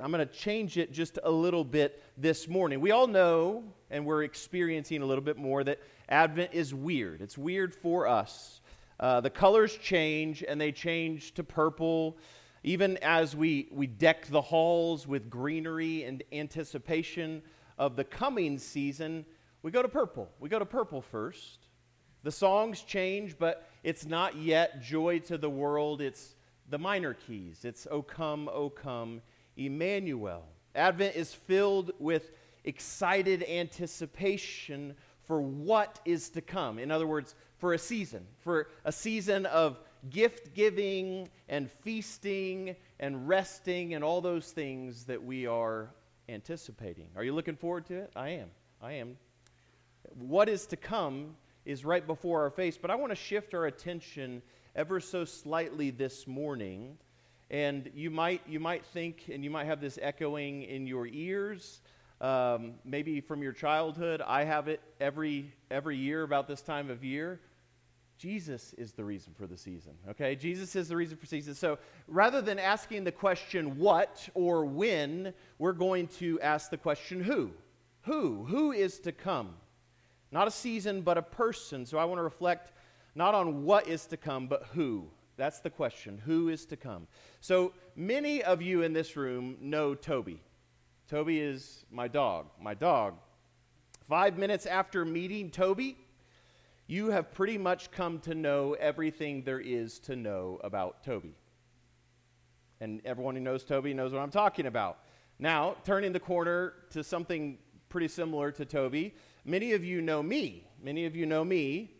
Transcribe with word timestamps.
I'm 0.00 0.12
going 0.12 0.26
to 0.26 0.32
change 0.32 0.76
it 0.76 0.92
just 0.92 1.18
a 1.22 1.30
little 1.30 1.64
bit 1.64 2.02
this 2.18 2.46
morning. 2.46 2.80
We 2.80 2.90
all 2.90 3.06
know, 3.06 3.64
and 3.90 4.04
we're 4.04 4.24
experiencing 4.24 5.02
a 5.02 5.06
little 5.06 5.24
bit 5.24 5.38
more, 5.38 5.64
that 5.64 5.80
Advent 6.08 6.50
is 6.52 6.74
weird. 6.74 7.22
It's 7.22 7.38
weird 7.38 7.74
for 7.74 8.06
us. 8.06 8.60
Uh, 8.98 9.20
the 9.20 9.30
colors 9.30 9.76
change, 9.76 10.44
and 10.46 10.60
they 10.60 10.72
change 10.72 11.32
to 11.34 11.42
purple. 11.42 12.18
Even 12.62 12.98
as 12.98 13.34
we, 13.34 13.68
we 13.72 13.86
deck 13.86 14.26
the 14.26 14.42
halls 14.42 15.06
with 15.06 15.30
greenery 15.30 16.04
and 16.04 16.22
anticipation 16.30 17.40
of 17.78 17.96
the 17.96 18.04
coming 18.04 18.58
season, 18.58 19.24
we 19.62 19.70
go 19.70 19.80
to 19.80 19.88
purple. 19.88 20.28
We 20.38 20.50
go 20.50 20.58
to 20.58 20.66
purple 20.66 21.00
first. 21.00 21.66
The 22.22 22.30
songs 22.30 22.82
change, 22.82 23.38
but 23.38 23.66
it's 23.82 24.04
not 24.04 24.36
yet 24.36 24.82
joy 24.82 25.20
to 25.20 25.38
the 25.38 25.48
world. 25.48 26.02
It's 26.02 26.34
the 26.68 26.78
minor 26.78 27.14
keys. 27.14 27.64
It's 27.64 27.86
O 27.90 28.02
come, 28.02 28.48
O 28.52 28.68
come, 28.68 29.22
Emmanuel. 29.60 30.44
Advent 30.74 31.16
is 31.16 31.34
filled 31.34 31.92
with 31.98 32.30
excited 32.64 33.44
anticipation 33.48 34.94
for 35.26 35.40
what 35.40 36.00
is 36.04 36.30
to 36.30 36.40
come. 36.40 36.78
In 36.78 36.90
other 36.90 37.06
words, 37.06 37.34
for 37.58 37.74
a 37.74 37.78
season, 37.78 38.26
for 38.38 38.68
a 38.84 38.92
season 38.92 39.46
of 39.46 39.78
gift 40.08 40.54
giving 40.54 41.28
and 41.48 41.70
feasting 41.70 42.74
and 42.98 43.28
resting 43.28 43.94
and 43.94 44.02
all 44.02 44.20
those 44.20 44.50
things 44.50 45.04
that 45.04 45.22
we 45.22 45.46
are 45.46 45.90
anticipating. 46.28 47.08
Are 47.16 47.24
you 47.24 47.34
looking 47.34 47.56
forward 47.56 47.86
to 47.86 47.96
it? 47.96 48.12
I 48.16 48.30
am. 48.30 48.48
I 48.80 48.92
am. 48.94 49.16
What 50.14 50.48
is 50.48 50.66
to 50.66 50.76
come 50.76 51.36
is 51.66 51.84
right 51.84 52.06
before 52.06 52.42
our 52.42 52.50
face, 52.50 52.78
but 52.78 52.90
I 52.90 52.94
want 52.94 53.10
to 53.12 53.16
shift 53.16 53.52
our 53.52 53.66
attention 53.66 54.40
ever 54.74 55.00
so 55.00 55.24
slightly 55.24 55.90
this 55.90 56.26
morning 56.26 56.96
and 57.50 57.90
you 57.94 58.10
might, 58.10 58.42
you 58.46 58.60
might 58.60 58.84
think, 58.86 59.28
and 59.32 59.42
you 59.42 59.50
might 59.50 59.66
have 59.66 59.80
this 59.80 59.98
echoing 60.00 60.62
in 60.62 60.86
your 60.86 61.06
ears, 61.08 61.80
um, 62.20 62.74
maybe 62.84 63.20
from 63.20 63.42
your 63.42 63.52
childhood. 63.52 64.22
I 64.24 64.44
have 64.44 64.68
it 64.68 64.80
every, 65.00 65.52
every 65.70 65.96
year 65.96 66.22
about 66.22 66.46
this 66.46 66.62
time 66.62 66.90
of 66.90 67.02
year. 67.02 67.40
Jesus 68.18 68.74
is 68.74 68.92
the 68.92 69.02
reason 69.02 69.32
for 69.36 69.46
the 69.46 69.56
season, 69.56 69.94
okay? 70.10 70.36
Jesus 70.36 70.76
is 70.76 70.88
the 70.88 70.96
reason 70.96 71.16
for 71.16 71.26
season. 71.26 71.54
So 71.54 71.78
rather 72.06 72.42
than 72.42 72.58
asking 72.58 73.04
the 73.04 73.12
question 73.12 73.78
what 73.78 74.28
or 74.34 74.64
when, 74.66 75.32
we're 75.58 75.72
going 75.72 76.06
to 76.18 76.38
ask 76.40 76.70
the 76.70 76.76
question 76.76 77.24
who. 77.24 77.50
Who? 78.02 78.44
Who 78.44 78.72
is 78.72 79.00
to 79.00 79.12
come? 79.12 79.54
Not 80.30 80.46
a 80.46 80.50
season, 80.50 81.00
but 81.00 81.18
a 81.18 81.22
person. 81.22 81.86
So 81.86 81.98
I 81.98 82.04
want 82.04 82.18
to 82.18 82.22
reflect 82.22 82.72
not 83.14 83.34
on 83.34 83.64
what 83.64 83.88
is 83.88 84.06
to 84.06 84.16
come, 84.16 84.46
but 84.46 84.66
who. 84.74 85.08
That's 85.40 85.60
the 85.60 85.70
question. 85.70 86.20
Who 86.26 86.50
is 86.50 86.66
to 86.66 86.76
come? 86.76 87.06
So 87.40 87.72
many 87.96 88.42
of 88.42 88.60
you 88.60 88.82
in 88.82 88.92
this 88.92 89.16
room 89.16 89.56
know 89.58 89.94
Toby. 89.94 90.42
Toby 91.08 91.40
is 91.40 91.86
my 91.90 92.08
dog. 92.08 92.48
My 92.60 92.74
dog. 92.74 93.14
Five 94.06 94.36
minutes 94.36 94.66
after 94.66 95.02
meeting 95.06 95.50
Toby, 95.50 95.96
you 96.86 97.08
have 97.08 97.32
pretty 97.32 97.56
much 97.56 97.90
come 97.90 98.18
to 98.18 98.34
know 98.34 98.74
everything 98.74 99.42
there 99.42 99.58
is 99.58 99.98
to 100.00 100.14
know 100.14 100.60
about 100.62 101.02
Toby. 101.04 101.34
And 102.82 103.00
everyone 103.06 103.34
who 103.34 103.40
knows 103.40 103.64
Toby 103.64 103.94
knows 103.94 104.12
what 104.12 104.20
I'm 104.20 104.30
talking 104.30 104.66
about. 104.66 104.98
Now, 105.38 105.76
turning 105.84 106.12
the 106.12 106.20
corner 106.20 106.74
to 106.90 107.02
something 107.02 107.56
pretty 107.88 108.08
similar 108.08 108.52
to 108.52 108.66
Toby, 108.66 109.14
many 109.46 109.72
of 109.72 109.86
you 109.86 110.02
know 110.02 110.22
me. 110.22 110.66
Many 110.82 111.06
of 111.06 111.16
you 111.16 111.24
know 111.24 111.46
me 111.46 111.94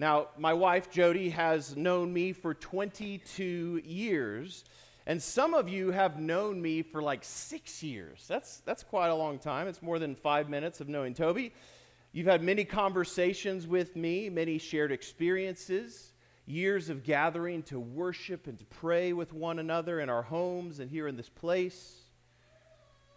now, 0.00 0.28
my 0.38 0.52
wife, 0.52 0.92
Jody, 0.92 1.30
has 1.30 1.76
known 1.76 2.12
me 2.12 2.32
for 2.32 2.54
22 2.54 3.82
years, 3.84 4.64
and 5.06 5.20
some 5.20 5.54
of 5.54 5.68
you 5.68 5.90
have 5.90 6.20
known 6.20 6.62
me 6.62 6.82
for 6.82 7.02
like 7.02 7.24
six 7.24 7.82
years. 7.82 8.24
That's, 8.28 8.58
that's 8.60 8.84
quite 8.84 9.08
a 9.08 9.14
long 9.16 9.40
time. 9.40 9.66
It's 9.66 9.82
more 9.82 9.98
than 9.98 10.14
five 10.14 10.48
minutes 10.48 10.80
of 10.80 10.88
knowing 10.88 11.14
Toby. 11.14 11.52
You've 12.12 12.28
had 12.28 12.44
many 12.44 12.64
conversations 12.64 13.66
with 13.66 13.96
me, 13.96 14.30
many 14.30 14.58
shared 14.58 14.92
experiences, 14.92 16.12
years 16.46 16.90
of 16.90 17.02
gathering 17.02 17.64
to 17.64 17.80
worship 17.80 18.46
and 18.46 18.56
to 18.56 18.64
pray 18.66 19.12
with 19.12 19.32
one 19.32 19.58
another 19.58 19.98
in 19.98 20.08
our 20.08 20.22
homes 20.22 20.78
and 20.78 20.88
here 20.88 21.08
in 21.08 21.16
this 21.16 21.28
place, 21.28 22.02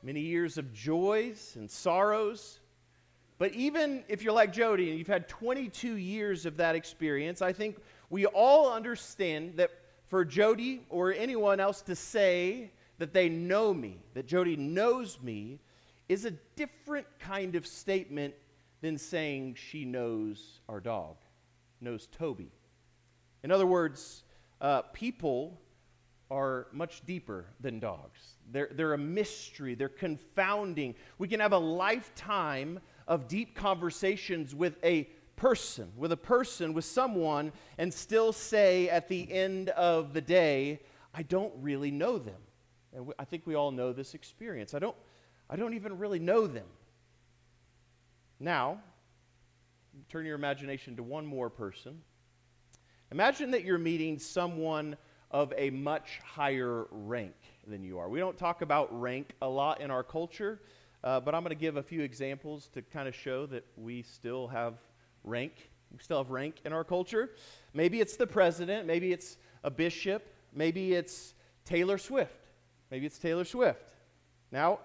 many 0.01 0.21
years 0.21 0.57
of 0.57 0.73
joys 0.73 1.53
and 1.55 1.69
sorrows 1.69 2.59
but 3.41 3.55
even 3.55 4.03
if 4.07 4.21
you're 4.21 4.33
like 4.33 4.53
Jody 4.53 4.91
and 4.91 4.99
you've 4.99 5.07
had 5.07 5.27
22 5.27 5.95
years 5.95 6.45
of 6.45 6.57
that 6.57 6.75
experience, 6.75 7.41
I 7.41 7.51
think 7.51 7.79
we 8.11 8.27
all 8.27 8.71
understand 8.71 9.53
that 9.55 9.71
for 10.09 10.23
Jody 10.23 10.85
or 10.91 11.11
anyone 11.11 11.59
else 11.59 11.81
to 11.81 11.95
say 11.95 12.69
that 12.99 13.15
they 13.15 13.29
know 13.29 13.73
me, 13.73 13.97
that 14.13 14.27
Jody 14.27 14.55
knows 14.55 15.17
me, 15.23 15.59
is 16.07 16.25
a 16.25 16.31
different 16.55 17.07
kind 17.17 17.55
of 17.55 17.65
statement 17.65 18.35
than 18.81 18.95
saying 18.99 19.55
she 19.55 19.85
knows 19.85 20.59
our 20.69 20.79
dog, 20.79 21.15
knows 21.81 22.07
Toby. 22.11 22.51
In 23.43 23.51
other 23.51 23.65
words, 23.65 24.21
uh, 24.61 24.83
people 24.93 25.59
are 26.29 26.67
much 26.71 27.03
deeper 27.07 27.47
than 27.59 27.79
dogs. 27.79 28.37
They're, 28.51 28.69
they're 28.71 28.93
a 28.93 28.99
mystery, 28.99 29.73
they're 29.73 29.89
confounding. 29.89 30.93
We 31.17 31.27
can 31.27 31.39
have 31.39 31.53
a 31.53 31.57
lifetime 31.57 32.79
of 33.11 33.27
deep 33.27 33.53
conversations 33.53 34.55
with 34.55 34.77
a 34.85 35.03
person, 35.35 35.91
with 35.97 36.13
a 36.13 36.17
person, 36.17 36.71
with 36.71 36.85
someone, 36.85 37.51
and 37.77 37.93
still 37.93 38.31
say 38.31 38.87
at 38.87 39.09
the 39.09 39.29
end 39.29 39.67
of 39.71 40.13
the 40.13 40.21
day, 40.21 40.79
I 41.13 41.23
don't 41.23 41.51
really 41.57 41.91
know 41.91 42.17
them. 42.17 42.41
And 42.95 43.11
I 43.19 43.25
think 43.25 43.45
we 43.45 43.53
all 43.53 43.71
know 43.71 43.91
this 43.91 44.13
experience. 44.13 44.73
I 44.73 44.79
don't, 44.79 44.95
I 45.49 45.57
don't 45.57 45.73
even 45.73 45.97
really 45.97 46.19
know 46.19 46.47
them. 46.47 46.67
Now, 48.39 48.79
turn 50.07 50.25
your 50.25 50.35
imagination 50.35 50.95
to 50.95 51.03
one 51.03 51.25
more 51.25 51.49
person. 51.49 52.03
Imagine 53.11 53.51
that 53.51 53.65
you're 53.65 53.77
meeting 53.77 54.19
someone 54.19 54.95
of 55.31 55.51
a 55.57 55.69
much 55.69 56.21
higher 56.23 56.87
rank 56.91 57.35
than 57.67 57.83
you 57.83 57.99
are. 57.99 58.07
We 58.07 58.19
don't 58.19 58.37
talk 58.37 58.61
about 58.61 58.97
rank 58.97 59.33
a 59.41 59.49
lot 59.49 59.81
in 59.81 59.91
our 59.91 60.01
culture. 60.01 60.61
Uh, 61.03 61.19
but 61.19 61.33
I'm 61.33 61.41
going 61.41 61.49
to 61.49 61.59
give 61.59 61.77
a 61.77 61.83
few 61.83 62.01
examples 62.01 62.69
to 62.73 62.81
kind 62.81 63.07
of 63.07 63.15
show 63.15 63.45
that 63.47 63.65
we 63.75 64.03
still 64.03 64.47
have 64.47 64.75
rank. 65.23 65.69
We 65.91 65.99
still 65.99 66.19
have 66.19 66.29
rank 66.29 66.61
in 66.63 66.73
our 66.73 66.83
culture. 66.83 67.31
Maybe 67.73 67.99
it's 67.99 68.17
the 68.17 68.27
president. 68.27 68.85
Maybe 68.85 69.11
it's 69.11 69.37
a 69.63 69.71
bishop. 69.71 70.31
Maybe 70.53 70.93
it's 70.93 71.33
Taylor 71.65 71.97
Swift. 71.97 72.49
Maybe 72.91 73.05
it's 73.05 73.17
Taylor 73.17 73.45
Swift. 73.45 73.93
Now, 74.51 74.79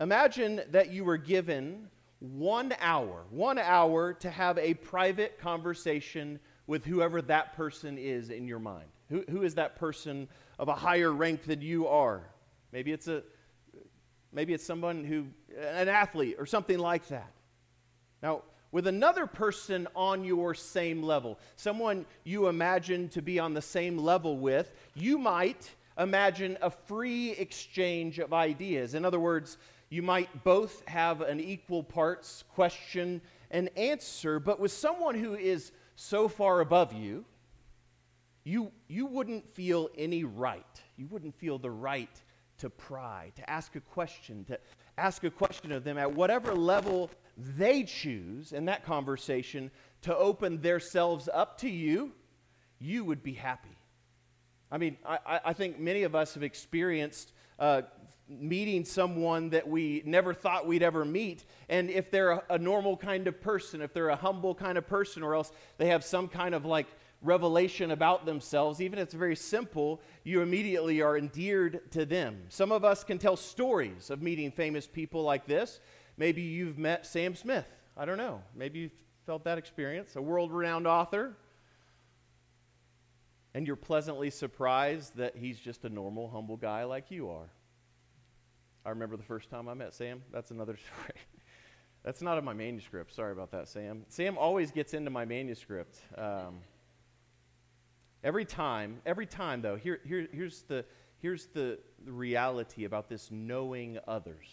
imagine 0.00 0.62
that 0.70 0.90
you 0.90 1.04
were 1.04 1.16
given 1.16 1.88
one 2.20 2.74
hour, 2.80 3.24
one 3.30 3.58
hour 3.58 4.12
to 4.12 4.30
have 4.30 4.58
a 4.58 4.74
private 4.74 5.38
conversation 5.38 6.38
with 6.66 6.84
whoever 6.84 7.20
that 7.22 7.56
person 7.56 7.98
is 7.98 8.30
in 8.30 8.46
your 8.46 8.58
mind. 8.58 8.88
Who, 9.08 9.24
who 9.28 9.42
is 9.42 9.56
that 9.56 9.76
person 9.76 10.28
of 10.58 10.68
a 10.68 10.74
higher 10.74 11.12
rank 11.12 11.44
than 11.44 11.60
you 11.60 11.88
are? 11.88 12.22
Maybe 12.72 12.92
it's 12.92 13.08
a 13.08 13.24
maybe 14.32 14.54
it's 14.54 14.64
someone 14.64 15.04
who 15.04 15.26
an 15.58 15.88
athlete 15.88 16.36
or 16.38 16.46
something 16.46 16.78
like 16.78 17.08
that. 17.08 17.32
Now, 18.22 18.42
with 18.72 18.86
another 18.86 19.26
person 19.26 19.88
on 19.96 20.24
your 20.24 20.54
same 20.54 21.02
level, 21.02 21.38
someone 21.56 22.06
you 22.24 22.46
imagine 22.46 23.08
to 23.10 23.22
be 23.22 23.38
on 23.38 23.54
the 23.54 23.62
same 23.62 23.98
level 23.98 24.38
with, 24.38 24.72
you 24.94 25.18
might 25.18 25.70
imagine 25.98 26.56
a 26.62 26.70
free 26.70 27.32
exchange 27.32 28.18
of 28.18 28.32
ideas. 28.32 28.94
In 28.94 29.04
other 29.04 29.18
words, 29.18 29.58
you 29.88 30.02
might 30.02 30.44
both 30.44 30.86
have 30.86 31.20
an 31.20 31.40
equal 31.40 31.82
parts 31.82 32.44
question 32.48 33.20
and 33.50 33.68
answer, 33.76 34.38
but 34.38 34.60
with 34.60 34.70
someone 34.70 35.16
who 35.16 35.34
is 35.34 35.72
so 35.96 36.28
far 36.28 36.60
above 36.60 36.92
you, 36.92 37.24
you, 38.44 38.70
you 38.86 39.06
wouldn't 39.06 39.52
feel 39.54 39.90
any 39.98 40.24
right. 40.24 40.80
You 40.96 41.06
wouldn't 41.08 41.34
feel 41.34 41.58
the 41.58 41.70
right 41.70 42.22
to 42.60 42.70
pry, 42.70 43.32
to 43.36 43.50
ask 43.50 43.76
a 43.76 43.80
question, 43.80 44.44
to 44.44 44.58
ask 44.96 45.24
a 45.24 45.30
question 45.30 45.72
of 45.72 45.84
them 45.84 45.98
at 45.98 46.12
whatever 46.12 46.54
level 46.54 47.10
they 47.36 47.82
choose 47.82 48.52
in 48.52 48.66
that 48.66 48.84
conversation 48.84 49.70
to 50.02 50.16
open 50.16 50.60
themselves 50.60 51.28
up 51.32 51.58
to 51.58 51.68
you, 51.68 52.12
you 52.78 53.04
would 53.04 53.22
be 53.22 53.32
happy. 53.32 53.76
I 54.70 54.78
mean, 54.78 54.96
I, 55.04 55.40
I 55.46 55.52
think 55.52 55.78
many 55.78 56.04
of 56.04 56.14
us 56.14 56.34
have 56.34 56.42
experienced 56.42 57.32
uh, 57.58 57.82
meeting 58.28 58.84
someone 58.84 59.50
that 59.50 59.66
we 59.68 60.02
never 60.06 60.32
thought 60.32 60.66
we'd 60.66 60.82
ever 60.82 61.04
meet. 61.04 61.44
And 61.68 61.90
if 61.90 62.10
they're 62.10 62.30
a, 62.30 62.42
a 62.50 62.58
normal 62.58 62.96
kind 62.96 63.26
of 63.26 63.40
person, 63.40 63.80
if 63.82 63.92
they're 63.92 64.10
a 64.10 64.16
humble 64.16 64.54
kind 64.54 64.78
of 64.78 64.86
person, 64.86 65.22
or 65.22 65.34
else 65.34 65.50
they 65.78 65.88
have 65.88 66.04
some 66.04 66.28
kind 66.28 66.54
of 66.54 66.64
like 66.64 66.86
revelation 67.22 67.90
about 67.90 68.24
themselves, 68.24 68.80
even 68.80 68.98
if 68.98 69.04
it's 69.04 69.14
very 69.14 69.36
simple, 69.36 70.00
you 70.24 70.40
immediately 70.40 71.02
are 71.02 71.16
endeared 71.16 71.90
to 71.92 72.06
them. 72.06 72.42
Some 72.48 72.72
of 72.72 72.84
us 72.84 73.04
can 73.04 73.18
tell 73.18 73.36
stories 73.36 74.10
of 74.10 74.22
meeting 74.22 74.50
famous 74.50 74.86
people 74.86 75.22
like 75.22 75.46
this. 75.46 75.80
Maybe 76.16 76.42
you've 76.42 76.78
met 76.78 77.06
Sam 77.06 77.34
Smith. 77.34 77.66
I 77.96 78.04
don't 78.04 78.18
know. 78.18 78.42
Maybe 78.54 78.80
you've 78.80 79.04
felt 79.26 79.44
that 79.44 79.58
experience. 79.58 80.16
A 80.16 80.22
world 80.22 80.52
renowned 80.52 80.86
author. 80.86 81.36
And 83.52 83.66
you're 83.66 83.76
pleasantly 83.76 84.30
surprised 84.30 85.16
that 85.16 85.36
he's 85.36 85.58
just 85.58 85.84
a 85.84 85.88
normal, 85.88 86.30
humble 86.30 86.56
guy 86.56 86.84
like 86.84 87.10
you 87.10 87.30
are. 87.30 87.50
I 88.84 88.90
remember 88.90 89.16
the 89.16 89.22
first 89.22 89.50
time 89.50 89.68
I 89.68 89.74
met 89.74 89.92
Sam. 89.92 90.22
That's 90.32 90.50
another 90.50 90.76
story. 91.02 91.20
That's 92.02 92.22
not 92.22 92.38
in 92.38 92.44
my 92.44 92.54
manuscript. 92.54 93.14
Sorry 93.14 93.32
about 93.32 93.50
that, 93.50 93.68
Sam. 93.68 94.04
Sam 94.08 94.38
always 94.38 94.70
gets 94.70 94.94
into 94.94 95.10
my 95.10 95.26
manuscript. 95.26 96.00
Um, 96.16 96.60
every 98.22 98.44
time, 98.44 99.00
every 99.06 99.26
time, 99.26 99.62
though, 99.62 99.76
here, 99.76 100.00
here, 100.04 100.28
here's, 100.32 100.62
the, 100.62 100.84
here's 101.18 101.46
the, 101.46 101.78
reality 102.06 102.84
about 102.84 103.08
this 103.08 103.30
knowing 103.30 103.98
others. 104.08 104.46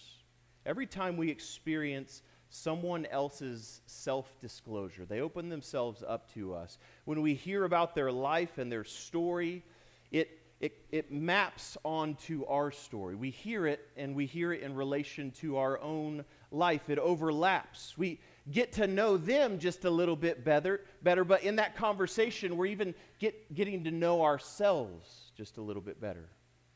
Every 0.66 0.86
time 0.86 1.18
we 1.18 1.30
experience 1.30 2.22
someone 2.50 3.06
else's 3.06 3.82
self 3.86 4.40
disclosure, 4.42 5.06
they 5.06 5.22
open 5.22 5.50
themselves 5.50 6.04
up 6.06 6.32
to 6.34 6.54
us. 6.54 6.78
When 7.06 7.22
we 7.22 7.34
hear 7.34 7.64
about 7.64 7.96
their 7.96 8.12
life 8.12 8.58
and 8.58 8.72
their 8.72 8.84
story, 8.84 9.64
it, 10.12 10.40
it, 10.60 10.86
it 10.92 11.12
maps 11.12 11.78
onto 11.84 12.46
our 12.48 12.72
story. 12.72 13.16
We 13.16 13.30
hear 13.30 13.66
it, 13.68 13.88
and 13.96 14.16
we 14.16 14.26
hear 14.26 14.52
it 14.52 14.62
in 14.62 14.76
relation 14.76 15.32
to 15.40 15.58
our 15.58 15.80
own 15.82 16.26
life. 16.52 16.90
It 16.90 17.00
overlaps. 17.00 17.98
We 17.98 18.20
get 18.52 18.74
to 18.74 18.88
know 18.88 19.18
them 19.18 19.60
just 19.60 19.86
a 19.86 19.90
little 19.90 20.16
bit 20.16 20.44
better, 20.44 20.82
better 21.02 21.24
but 21.24 21.44
in 21.44 21.58
that 21.58 21.76
conversation, 21.76 22.58
we're 22.58 22.68
even 22.68 22.96
get, 23.20 23.54
getting 23.54 23.84
to 23.84 23.92
know 23.92 24.24
ourselves 24.24 25.32
just 25.36 25.58
a 25.58 25.62
little 25.62 25.82
bit 25.82 26.00
better. 26.00 26.30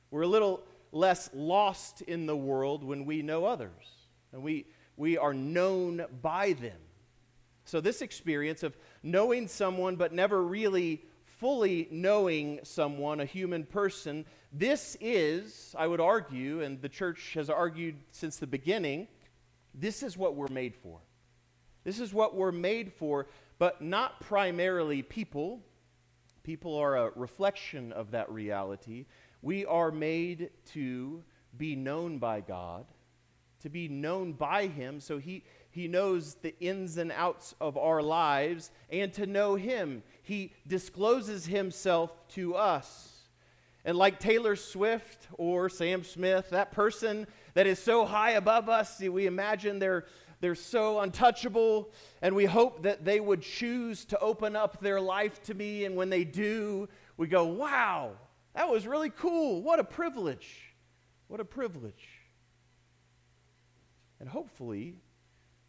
We're 0.10 0.24
a 0.24 0.28
little 0.28 0.64
less 0.92 1.30
lost 1.34 2.02
in 2.02 2.26
the 2.26 2.36
world 2.36 2.84
when 2.84 3.06
we 3.06 3.22
know 3.22 3.46
others, 3.46 3.72
and 4.34 4.44
we, 4.44 4.66
we 4.98 5.18
are 5.18 5.34
known 5.34 6.06
by 6.22 6.54
them. 6.54 6.78
So, 7.64 7.80
this 7.80 8.02
experience 8.02 8.64
of 8.64 8.76
knowing 9.02 9.48
someone 9.48 9.96
but 9.96 10.12
never 10.12 10.42
really 10.42 11.04
fully 11.42 11.88
knowing 11.90 12.60
someone, 12.64 13.20
a 13.20 13.26
human 13.26 13.64
person, 13.64 14.26
this 14.52 14.98
is, 15.00 15.74
I 15.78 15.88
would 15.88 16.02
argue, 16.02 16.62
and 16.62 16.82
the 16.82 16.90
church 16.90 17.34
has 17.34 17.50
argued 17.50 17.96
since 18.12 18.38
the 18.38 18.46
beginning, 18.46 19.08
this 19.74 20.04
is 20.04 20.18
what 20.18 20.36
we're 20.36 20.50
made 20.50 20.76
for. 20.76 21.00
This 21.84 22.00
is 22.00 22.14
what 22.14 22.36
we're 22.36 22.52
made 22.52 22.94
for, 22.94 23.28
but 23.58 23.82
not 23.82 24.20
primarily 24.22 25.02
people. 25.02 25.62
People 26.44 26.76
are 26.76 26.96
a 26.96 27.12
reflection 27.16 27.92
of 27.92 28.12
that 28.12 28.32
reality. 28.32 29.06
We 29.42 29.66
are 29.66 29.92
made 29.92 30.50
to 30.74 31.24
be 31.58 31.76
known 31.76 32.18
by 32.18 32.42
God, 32.42 32.86
to 33.62 33.70
be 33.70 33.88
known 33.88 34.34
by 34.34 34.68
Him, 34.68 35.00
so 35.00 35.18
He, 35.18 35.44
he 35.70 35.88
knows 35.88 36.36
the 36.36 36.58
ins 36.60 36.98
and 36.98 37.12
outs 37.12 37.56
of 37.60 37.78
our 37.78 38.02
lives, 38.02 38.72
and 38.90 39.12
to 39.14 39.26
know 39.26 39.56
Him. 39.56 40.04
He 40.22 40.54
discloses 40.68 41.46
himself 41.46 42.12
to 42.30 42.56
us. 42.56 43.08
And 43.84 43.98
like 43.98 44.20
Taylor 44.20 44.56
Swift 44.56 45.28
or 45.34 45.68
Sam 45.68 46.04
Smith, 46.04 46.52
that 46.52 46.72
person 46.72 47.26
that 47.56 47.66
is 47.66 47.80
so 47.80 48.06
high 48.06 48.32
above 48.32 48.70
us, 48.70 49.00
we 49.00 49.26
imagine 49.26 49.80
they're, 49.80 50.06
they're 50.42 50.56
so 50.56 51.00
untouchable, 51.00 51.92
and 52.22 52.36
we 52.36 52.46
hope 52.46 52.82
that 52.84 53.06
they 53.06 53.20
would 53.20 53.42
choose 53.42 54.06
to 54.06 54.20
open 54.20 54.56
up 54.56 54.82
their 54.82 55.00
life 55.00 55.42
to 55.44 55.54
me. 55.54 55.86
And 55.86 55.96
when 55.96 56.10
they 56.10 56.24
do, 56.24 56.90
we 57.16 57.28
go, 57.28 57.46
wow, 57.46 58.14
that 58.56 58.68
was 58.68 58.88
really 58.88 59.12
cool. 59.12 59.62
What 59.62 59.80
a 59.80 59.84
privilege. 59.84 60.74
What 61.28 61.40
a 61.40 61.46
privilege. 61.46 62.08
And 64.20 64.28
hopefully, 64.28 64.98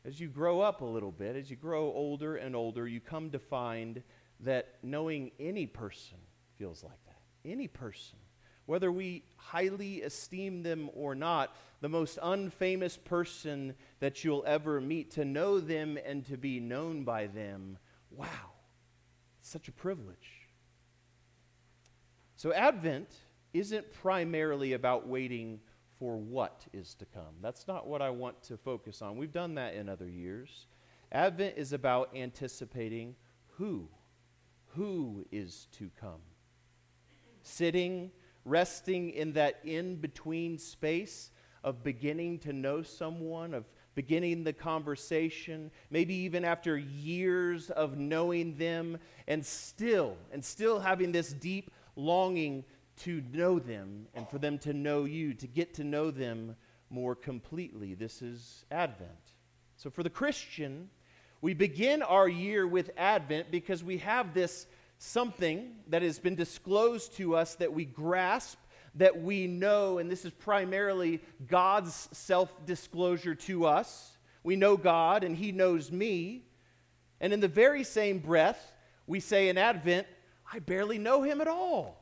as 0.05 0.19
you 0.19 0.29
grow 0.29 0.61
up 0.61 0.81
a 0.81 0.87
little 0.87 1.13
bit, 1.13 1.37
as 1.37 1.51
you 1.51 1.57
grow 1.57 1.85
older 1.93 2.37
and 2.37 2.57
older, 2.57 2.89
you 2.89 3.01
come 3.01 3.31
to 3.31 3.39
find 3.39 4.03
that 4.41 4.75
knowing 4.83 5.31
any 5.39 5.67
person 5.67 6.19
feels 6.57 6.83
like 6.83 6.99
that. 7.07 7.21
Any 7.45 7.69
person. 7.69 8.19
Whether 8.73 8.91
we 8.91 9.25
highly 9.37 10.01
esteem 10.01 10.63
them 10.63 10.89
or 10.95 11.15
not, 11.15 11.55
the 11.83 11.91
most 11.91 12.19
unfamous 12.23 12.97
person 13.05 13.75
that 14.01 14.25
you'll 14.25 14.45
ever 14.47 14.81
meet, 14.81 15.11
to 15.11 15.27
know 15.27 15.61
them 15.61 15.99
and 16.03 16.25
to 16.29 16.39
be 16.39 16.59
known 16.59 17.05
by 17.05 17.27
them, 17.27 17.77
wow, 18.11 18.55
such 19.43 19.69
a 19.69 19.73
privilege. 19.73 20.49
So, 22.37 22.55
Advent 22.55 23.11
isn't 23.53 23.93
primarily 23.93 24.73
about 24.73 25.07
waiting 25.07 25.61
for 25.99 26.17
what 26.17 26.65
is 26.73 26.95
to 26.95 27.05
come. 27.05 27.35
That's 27.43 27.69
not 27.69 27.87
what 27.87 28.01
I 28.01 28.09
want 28.09 28.43
to 28.45 28.57
focus 28.57 29.03
on. 29.03 29.19
We've 29.19 29.31
done 29.31 29.57
that 29.57 29.75
in 29.75 29.91
other 29.91 30.09
years. 30.09 30.67
Advent 31.13 31.59
is 31.59 31.75
about 31.75 32.17
anticipating 32.17 33.17
who 33.59 33.91
who 34.77 35.27
is 35.31 35.67
to 35.73 35.91
come. 36.01 36.23
Sitting, 37.43 38.11
resting 38.45 39.11
in 39.11 39.33
that 39.35 39.61
in 39.65 39.97
between 39.97 40.59
space 40.59 41.31
of 41.65 41.83
beginning 41.83 42.39
to 42.41 42.53
know 42.53 42.83
someone, 42.83 43.55
of 43.55 43.65
beginning 43.95 44.43
the 44.43 44.53
conversation, 44.53 45.71
maybe 45.91 46.15
even 46.15 46.45
after 46.45 46.79
years 46.79 47.71
of 47.71 47.99
knowing 47.99 48.57
them, 48.57 48.99
and 49.29 49.45
still, 49.45 50.17
and 50.33 50.45
still 50.45 50.81
having 50.81 51.13
this 51.13 51.33
deep 51.33 51.71
longing 51.95 52.65
to 52.97 53.23
know 53.33 53.59
them 53.59 54.07
and 54.15 54.29
for 54.29 54.39
them 54.39 54.59
to 54.59 54.73
know 54.73 55.05
you, 55.05 55.35
to 55.35 55.47
get 55.47 55.75
to 55.75 55.85
know 55.85 56.11
them 56.11 56.57
more 56.91 57.15
completely. 57.15 57.95
This 57.95 58.23
is 58.23 58.65
Advent. 58.71 59.11
So 59.77 59.91
for 59.91 60.03
the 60.03 60.11
Christian, 60.11 60.89
we 61.41 61.55
begin 61.55 62.03
our 62.03 62.29
year 62.29 62.67
with 62.67 62.91
Advent 62.97 63.51
because 63.51 63.83
we 63.83 63.99
have 63.99 64.35
this 64.35 64.67
something 65.03 65.75
that 65.89 66.03
has 66.03 66.21
been 66.21 66.37
disclosed 66.37 67.17
to 67.17 67.35
us 67.35 67.57
that 67.57 67.73
we 67.73 67.85
grasp, 67.85 68.57
that 68.95 69.21
we 69.21 69.49
know, 69.49 69.99
and 69.99 70.09
this 70.09 70.25
is 70.25 70.31
primarily 70.31 71.21
God's 71.49 72.09
self 72.13 72.65
disclosure 72.67 73.35
to 73.35 73.67
us. 73.67 74.17
We 74.45 74.55
know 74.55 74.77
God 74.77 75.25
and 75.25 75.37
He 75.37 75.51
knows 75.51 75.91
me. 75.91 76.45
And 77.21 77.33
in 77.33 77.41
the 77.41 77.49
very 77.49 77.83
same 77.83 78.21
breath, 78.21 78.73
we 79.07 79.19
say 79.19 79.49
in 79.49 79.59
Advent, 79.59 80.07
I 80.53 80.61
barely 80.61 80.99
know 80.99 81.23
Him 81.23 81.41
at 81.41 81.49
all. 81.49 81.99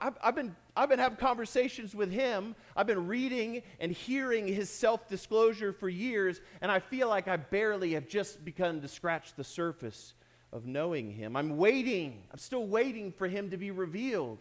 I've, 0.00 0.16
I've, 0.22 0.34
been, 0.34 0.54
I've 0.76 0.88
been 0.88 0.98
having 0.98 1.18
conversations 1.18 1.94
with 1.94 2.10
him. 2.10 2.56
I've 2.74 2.86
been 2.86 3.06
reading 3.06 3.62
and 3.78 3.92
hearing 3.92 4.46
his 4.46 4.70
self 4.70 5.06
disclosure 5.08 5.74
for 5.74 5.90
years, 5.90 6.40
and 6.62 6.72
I 6.72 6.78
feel 6.78 7.06
like 7.06 7.28
I 7.28 7.36
barely 7.36 7.92
have 7.92 8.08
just 8.08 8.46
begun 8.46 8.80
to 8.80 8.88
scratch 8.88 9.34
the 9.34 9.44
surface 9.44 10.14
of 10.54 10.64
knowing 10.64 11.10
him. 11.10 11.36
I'm 11.36 11.58
waiting. 11.58 12.22
I'm 12.32 12.38
still 12.38 12.66
waiting 12.66 13.12
for 13.12 13.28
him 13.28 13.50
to 13.50 13.58
be 13.58 13.70
revealed 13.70 14.38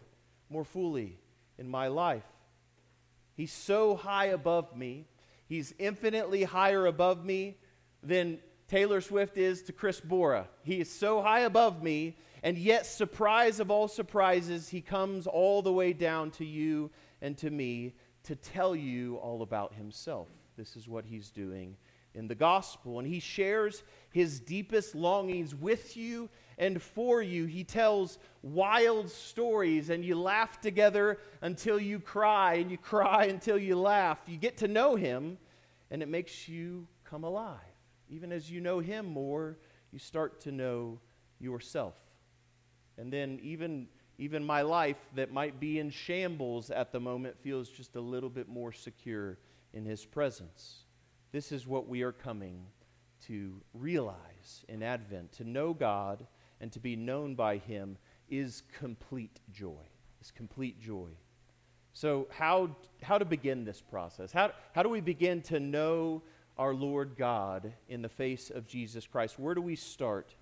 more 0.50 0.63
fully 0.63 1.18
in 1.57 1.68
my 1.68 1.89
life. 1.89 2.24
He's 3.36 3.51
so 3.51 3.95
high 3.95 4.27
above 4.27 4.77
me. 4.77 5.07
He's 5.48 5.74
infinitely 5.77 6.44
higher 6.44 6.85
above 6.85 7.26
me 7.26 7.57
than 8.02 8.40
Taylor 8.69 9.02
Swift 9.02 9.38
is 9.38 9.64
to 9.64 9.73
Chris 9.73 9.99
Borah. 9.99 10.47
He 10.64 10.80
is 10.80 10.90
so 10.90 11.21
high 11.21 11.42
above 11.42 11.83
me 11.83 12.16
and 12.44 12.57
yet, 12.57 12.85
surprise 12.85 13.61
of 13.61 13.71
all 13.71 13.88
surprises, 13.88 14.68
he 14.68 14.81
comes 14.81 15.28
all 15.28 15.61
the 15.61 15.71
way 15.71 15.94
down 15.94 16.30
to 16.31 16.45
you 16.45 16.92
and 17.21 17.38
to 17.38 17.49
me 17.49 17.95
to 18.23 18.35
tell 18.35 18.76
you 18.76 19.16
all 19.16 19.42
about 19.42 19.73
himself. 19.73 20.28
This 20.57 20.76
is 20.76 20.88
what 20.88 21.06
he's 21.06 21.31
doing 21.31 21.78
in 22.16 22.28
the 22.28 22.36
gospel. 22.36 23.00
And 23.00 23.08
he 23.08 23.20
shares 23.20 23.84
his 24.12 24.40
deepest 24.40 24.96
longings 24.96 25.56
with 25.56 25.98
you 25.98 26.30
and 26.58 26.82
for 26.82 27.22
you. 27.22 27.46
He 27.46 27.64
tells 27.64 28.20
wild 28.42 29.10
stories, 29.10 29.90
and 29.90 30.06
you 30.06 30.20
laugh 30.20 30.62
together 30.62 31.20
until 31.42 31.80
you 31.80 32.00
cry, 32.00 32.56
and 32.56 32.70
you 32.70 32.78
cry 32.78 33.26
until 33.30 33.58
you 33.58 33.76
laugh. 33.76 34.20
You 34.28 34.38
get 34.38 34.58
to 34.58 34.68
know 34.68 34.96
him, 34.96 35.38
and 35.92 36.02
it 36.02 36.08
makes 36.08 36.48
you 36.48 36.88
come 37.04 37.24
alive. 37.24 37.60
Even 38.10 38.32
as 38.32 38.50
you 38.50 38.62
know 38.62 38.80
him 38.80 39.06
more, 39.06 39.58
you 39.92 40.00
start 40.00 40.42
to 40.42 40.52
know 40.52 41.00
yourself. 41.40 41.96
And 42.98 43.12
then 43.12 43.40
even 43.42 43.88
even 44.20 44.44
my 44.44 44.62
life 44.62 44.98
that 45.16 45.32
might 45.34 45.60
be 45.60 45.80
in 45.80 45.90
shambles 45.90 46.70
at 46.70 46.92
the 46.92 47.00
moment 47.00 47.36
feels 47.42 47.68
just 47.68 47.96
a 47.96 48.00
little 48.00 48.30
bit 48.30 48.48
more 48.48 48.72
secure 48.72 49.40
in 49.74 49.86
his 49.86 50.06
presence. 50.06 50.82
This 51.33 51.52
is 51.52 51.66
what 51.66 51.87
we 51.87 52.04
are 52.04 52.11
coming 52.11 52.68
to 53.25 53.59
realize 53.73 54.63
in 54.69 54.83
Advent. 54.83 55.31
To 55.33 55.44
know 55.44 55.73
God 55.73 56.28
and 56.61 56.71
to 56.71 56.80
be 56.80 56.95
known 56.95 57.33
by 57.33 57.57
him 57.57 57.97
is 58.30 58.61
complete 58.78 59.40
joy. 59.52 59.81
Is 60.21 60.30
complete 60.30 60.80
joy. 60.80 61.09
So, 61.92 62.28
how, 62.30 62.75
how 63.02 63.18
to 63.18 63.25
begin 63.25 63.66
this 63.66 63.81
process? 63.81 64.31
How, 64.31 64.52
how 64.73 64.83
do 64.83 64.90
we 64.90 65.02
begin 65.02 65.42
to 65.44 65.59
know 65.59 66.21
our 66.56 66.75
Lord 66.75 67.16
God 67.18 67.73
in 67.90 68.04
the 68.04 68.09
face 68.09 68.52
of 68.52 68.68
Jesus 68.68 69.07
Christ? 69.07 69.40
Where 69.40 69.56
do 69.56 69.61
we 69.61 69.75
start? 69.75 70.35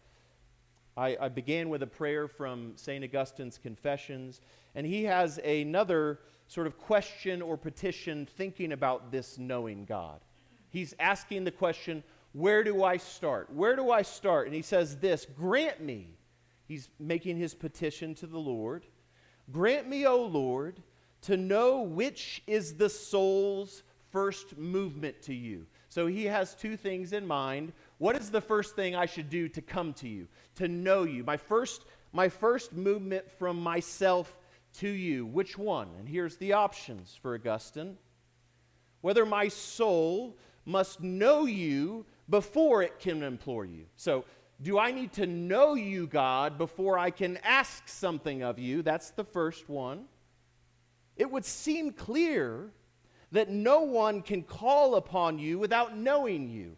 I, 0.98 1.16
I 1.22 1.30
began 1.30 1.70
with 1.70 1.84
a 1.84 1.88
prayer 1.88 2.28
from 2.28 2.74
St. 2.76 3.02
Augustine's 3.02 3.58
Confessions, 3.58 4.42
and 4.76 4.86
he 4.86 5.06
has 5.06 5.38
another 5.38 6.20
sort 6.48 6.68
of 6.68 6.78
question 6.78 7.42
or 7.42 7.56
petition 7.56 8.26
thinking 8.26 8.74
about 8.74 9.10
this 9.10 9.38
knowing 9.38 9.86
God. 9.86 10.20
He's 10.72 10.96
asking 11.00 11.44
the 11.44 11.52
question, 11.52 12.04
Where 12.34 12.64
do 12.64 12.84
I 12.84 12.98
start? 12.98 13.54
Where 13.54 13.76
do 13.76 13.92
I 13.92 14.02
start? 14.02 14.48
And 14.48 14.56
he 14.56 14.62
says 14.62 14.98
this 14.98 15.28
Grant 15.38 15.82
me, 15.82 16.16
he's 16.68 16.90
making 17.00 17.38
his 17.38 17.54
petition 17.54 18.16
to 18.16 18.28
the 18.28 18.40
Lord, 18.40 18.86
grant 19.52 19.88
me, 19.88 20.08
O 20.08 20.24
Lord, 20.24 20.82
to 21.24 21.38
know 21.38 21.82
which 21.82 22.42
is 22.48 22.76
the 22.76 22.90
soul's 22.90 23.84
first 24.12 24.58
movement 24.58 25.22
to 25.24 25.34
you. 25.34 25.66
So 25.90 26.08
he 26.08 26.26
has 26.26 26.56
two 26.56 26.78
things 26.78 27.14
in 27.14 27.28
mind. 27.28 27.74
What 27.98 28.16
is 28.16 28.32
the 28.32 28.42
first 28.42 28.76
thing 28.76 28.96
I 28.96 29.06
should 29.06 29.30
do 29.30 29.50
to 29.50 29.62
come 29.62 29.94
to 29.96 30.08
you, 30.08 30.28
to 30.56 30.68
know 30.68 31.04
you? 31.04 31.24
My 31.24 31.38
first, 31.38 31.84
my 32.14 32.30
first 32.30 32.74
movement 32.74 33.30
from 33.30 33.62
myself 33.62 34.38
to 34.80 34.88
you. 34.88 35.26
Which 35.26 35.58
one? 35.58 35.90
And 36.00 36.08
here's 36.08 36.38
the 36.38 36.54
options 36.54 37.20
for 37.22 37.36
Augustine. 37.36 37.98
Whether 39.02 39.26
my 39.26 39.50
soul 39.50 40.38
must 40.66 41.02
know 41.02 41.46
you 41.46 42.06
before 42.30 42.82
it 42.84 43.00
can 43.00 43.24
implore 43.24 43.66
you. 43.66 43.86
So, 43.96 44.26
do 44.62 44.78
I 44.78 44.92
need 44.92 45.14
to 45.14 45.26
know 45.26 45.74
you, 45.74 46.06
God, 46.06 46.60
before 46.60 47.00
I 47.00 47.10
can 47.10 47.38
ask 47.38 47.88
something 47.88 48.44
of 48.44 48.60
you? 48.60 48.84
That's 48.84 49.10
the 49.10 49.24
first 49.24 49.68
one. 49.68 50.06
It 51.16 51.32
would 51.32 51.46
seem 51.46 51.92
clear 51.92 52.70
that 53.32 53.50
no 53.50 53.82
one 53.82 54.22
can 54.22 54.44
call 54.44 54.96
upon 54.96 55.40
you 55.40 55.58
without 55.58 55.98
knowing 55.98 56.48
you. 56.48 56.76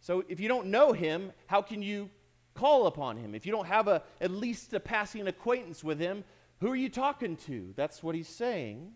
So 0.00 0.24
if 0.28 0.38
you 0.38 0.46
don't 0.46 0.68
know 0.68 0.92
him, 0.92 1.32
how 1.46 1.62
can 1.62 1.82
you 1.82 2.10
call 2.54 2.86
upon 2.86 3.16
him? 3.16 3.34
If 3.34 3.44
you 3.44 3.52
don't 3.52 3.66
have 3.66 3.88
a, 3.88 4.02
at 4.20 4.30
least 4.30 4.72
a 4.72 4.80
passing 4.80 5.26
acquaintance 5.26 5.82
with 5.82 5.98
him, 5.98 6.22
who 6.60 6.70
are 6.70 6.76
you 6.76 6.88
talking 6.88 7.36
to? 7.46 7.72
That's 7.76 8.02
what 8.02 8.14
he's 8.14 8.28
saying. 8.28 8.92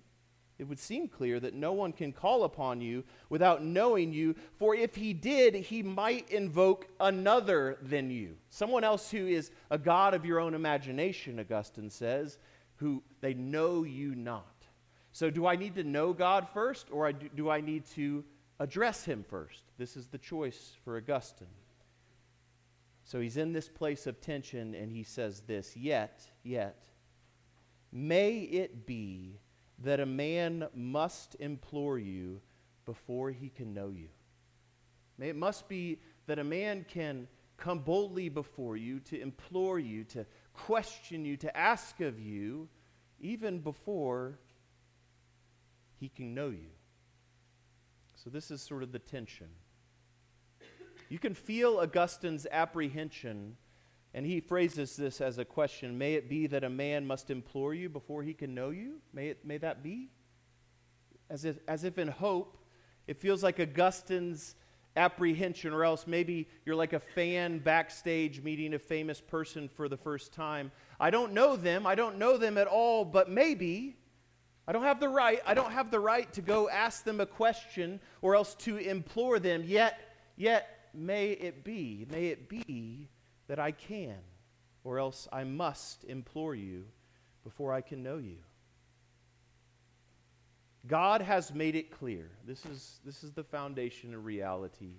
It 0.61 0.69
would 0.69 0.79
seem 0.79 1.09
clear 1.09 1.41
that 1.41 1.55
no 1.55 1.73
one 1.73 1.91
can 1.91 2.13
call 2.13 2.45
upon 2.45 2.83
you 2.83 3.03
without 3.31 3.65
knowing 3.65 4.13
you, 4.13 4.37
for 4.59 4.75
if 4.75 4.95
he 4.95 5.15
did, 5.15 5.55
he 5.55 5.83
might 5.83 6.31
invoke 6.31 6.87
another 7.01 7.79
than 7.81 8.11
you. 8.11 8.37
Someone 8.51 8.85
else 8.85 9.11
who 9.11 9.27
is 9.27 9.53
a 9.71 9.79
God 9.79 10.13
of 10.13 10.27
your 10.27 10.39
own 10.39 10.53
imagination, 10.53 11.41
Augustine 11.41 11.89
says, 11.89 12.37
who 12.77 13.03
they 13.23 13.33
know 13.33 13.85
you 13.85 14.15
not. 14.15 14.67
So, 15.13 15.31
do 15.31 15.47
I 15.47 15.57
need 15.57 15.77
to 15.77 15.83
know 15.83 16.13
God 16.13 16.47
first, 16.53 16.89
or 16.91 17.11
do 17.11 17.49
I 17.49 17.63
need 17.63 17.87
to 17.95 18.23
address 18.59 19.03
him 19.03 19.25
first? 19.27 19.63
This 19.79 19.97
is 19.97 20.09
the 20.09 20.19
choice 20.19 20.73
for 20.85 20.99
Augustine. 20.99 21.49
So, 23.05 23.19
he's 23.19 23.39
in 23.39 23.55
this 23.55 23.71
place 23.71 24.07
of 24.07 24.21
tension, 24.21 24.75
and 24.75 24.93
he 24.93 25.05
says 25.05 25.41
this 25.47 25.75
Yet, 25.75 26.21
yet, 26.43 26.85
may 27.91 28.41
it 28.41 28.85
be 28.85 29.41
that 29.81 30.01
a 30.01 30.07
man 30.07 30.67
must 30.75 31.37
implore 31.41 31.99
you 31.99 32.41
before 32.85 33.31
he 33.31 33.49
can 33.49 33.73
know 33.73 33.89
you. 33.89 34.09
It 35.19 35.37
must 35.37 35.69
be 35.69 35.99
that 36.27 36.39
a 36.39 36.45
man 36.45 36.85
can 36.89 37.29
come 37.57 37.81
boldly 37.81 38.29
before 38.29 38.77
you 38.77 39.01
to 39.01 39.21
implore 39.21 39.79
you, 39.79 40.05
to 40.05 40.25
question 40.55 41.25
you, 41.25 41.37
to 41.39 41.55
ask 41.57 42.01
of 42.01 42.19
you, 42.19 42.69
even 43.21 43.59
before 43.59 44.39
he 45.99 46.09
can 46.09 46.35
know 46.35 46.49
you. 46.49 46.71
So, 48.17 48.31
this 48.31 48.51
is 48.51 48.63
sort 48.63 48.83
of 48.83 48.93
the 48.93 48.99
tension. 48.99 49.49
You 51.09 51.19
can 51.19 51.35
feel 51.35 51.81
Augustine's 51.81 52.47
apprehension, 52.51 53.57
and 54.13 54.27
he 54.27 54.41
phrases 54.41 54.97
this 54.97 55.21
as 55.21 55.39
a 55.39 55.45
question 55.45 55.97
May 55.97 56.15
it 56.15 56.29
be 56.29 56.47
that 56.49 56.65
a 56.65 56.71
man 56.71 57.07
must 57.07 57.31
implore 57.31 57.75
you 57.75 57.89
before 57.89 58.23
he 58.23 58.35
can 58.35 58.55
know 58.55 58.71
you? 58.71 59.01
May, 59.13 59.29
it, 59.29 59.45
may 59.45 59.59
that 59.59 59.83
be? 59.83 60.11
As 61.29 61.45
if, 61.45 61.59
as 61.69 61.85
if 61.85 61.99
in 61.99 62.09
hope, 62.09 62.59
it 63.07 63.17
feels 63.21 63.43
like 63.43 63.61
Augustine's 63.61 64.57
apprehension, 64.97 65.73
or 65.73 65.85
else 65.85 66.07
maybe 66.07 66.49
you're 66.67 66.75
like 66.75 66.93
a 66.93 67.01
fan 67.01 67.61
backstage 67.61 68.43
meeting 68.43 68.75
a 68.75 68.79
famous 68.79 69.21
person 69.21 69.69
for 69.69 69.89
the 69.89 69.97
first 69.97 70.33
time. 70.33 70.73
I 70.99 71.11
don't 71.11 71.33
know 71.33 71.55
them, 71.57 71.87
I 71.87 71.95
don't 71.95 72.19
know 72.19 72.37
them 72.37 72.59
at 72.59 72.67
all, 72.67 73.05
but 73.05 73.31
maybe 73.31 73.97
I 74.67 74.73
don't 74.73 74.83
have 74.83 75.01
the 75.01 75.09
right, 75.09 75.41
I 75.47 75.55
don't 75.55 75.73
have 75.73 75.91
the 75.91 76.01
right 76.01 76.33
to 76.33 76.43
go 76.43 76.69
ask 76.69 77.05
them 77.05 77.21
a 77.21 77.27
question 77.27 78.01
or 78.23 78.35
else 78.35 78.55
to 78.57 78.77
implore 78.77 79.39
them. 79.39 79.63
Yet, 79.65 79.99
yet 80.37 80.91
may 80.93 81.31
it 81.31 81.65
be, 81.65 82.07
may 82.11 82.27
it 82.27 82.49
be 82.49 83.09
that 83.51 83.59
I 83.59 83.73
can, 83.73 84.15
or 84.85 85.01
else 85.01 85.27
I 85.33 85.43
must 85.43 86.05
implore 86.05 86.55
you 86.55 86.85
before 87.43 87.73
I 87.73 87.81
can 87.81 88.01
know 88.01 88.19
you. 88.19 88.37
God 90.87 91.21
has 91.21 91.53
made 91.53 91.75
it 91.75 91.91
clear. 91.91 92.31
This 92.47 92.65
is, 92.65 93.01
this 93.05 93.25
is 93.25 93.33
the 93.33 93.43
foundation 93.43 94.15
of 94.15 94.25
reality. 94.25 94.93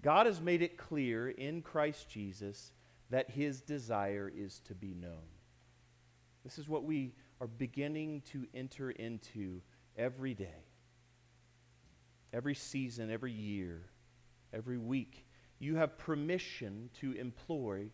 God 0.00 0.26
has 0.26 0.40
made 0.40 0.62
it 0.62 0.78
clear 0.78 1.28
in 1.28 1.60
Christ 1.60 2.08
Jesus 2.08 2.70
that 3.10 3.28
his 3.30 3.60
desire 3.60 4.30
is 4.32 4.60
to 4.68 4.74
be 4.76 4.94
known. 4.94 5.26
This 6.44 6.56
is 6.56 6.68
what 6.68 6.84
we 6.84 7.14
are 7.40 7.48
beginning 7.48 8.22
to 8.30 8.46
enter 8.54 8.92
into 8.92 9.60
every 9.96 10.34
day, 10.34 10.68
every 12.32 12.54
season, 12.54 13.10
every 13.10 13.32
year, 13.32 13.82
every 14.52 14.78
week. 14.78 15.23
You 15.64 15.76
have 15.76 15.96
permission 15.96 16.90
to 17.00 17.12
employ, 17.12 17.86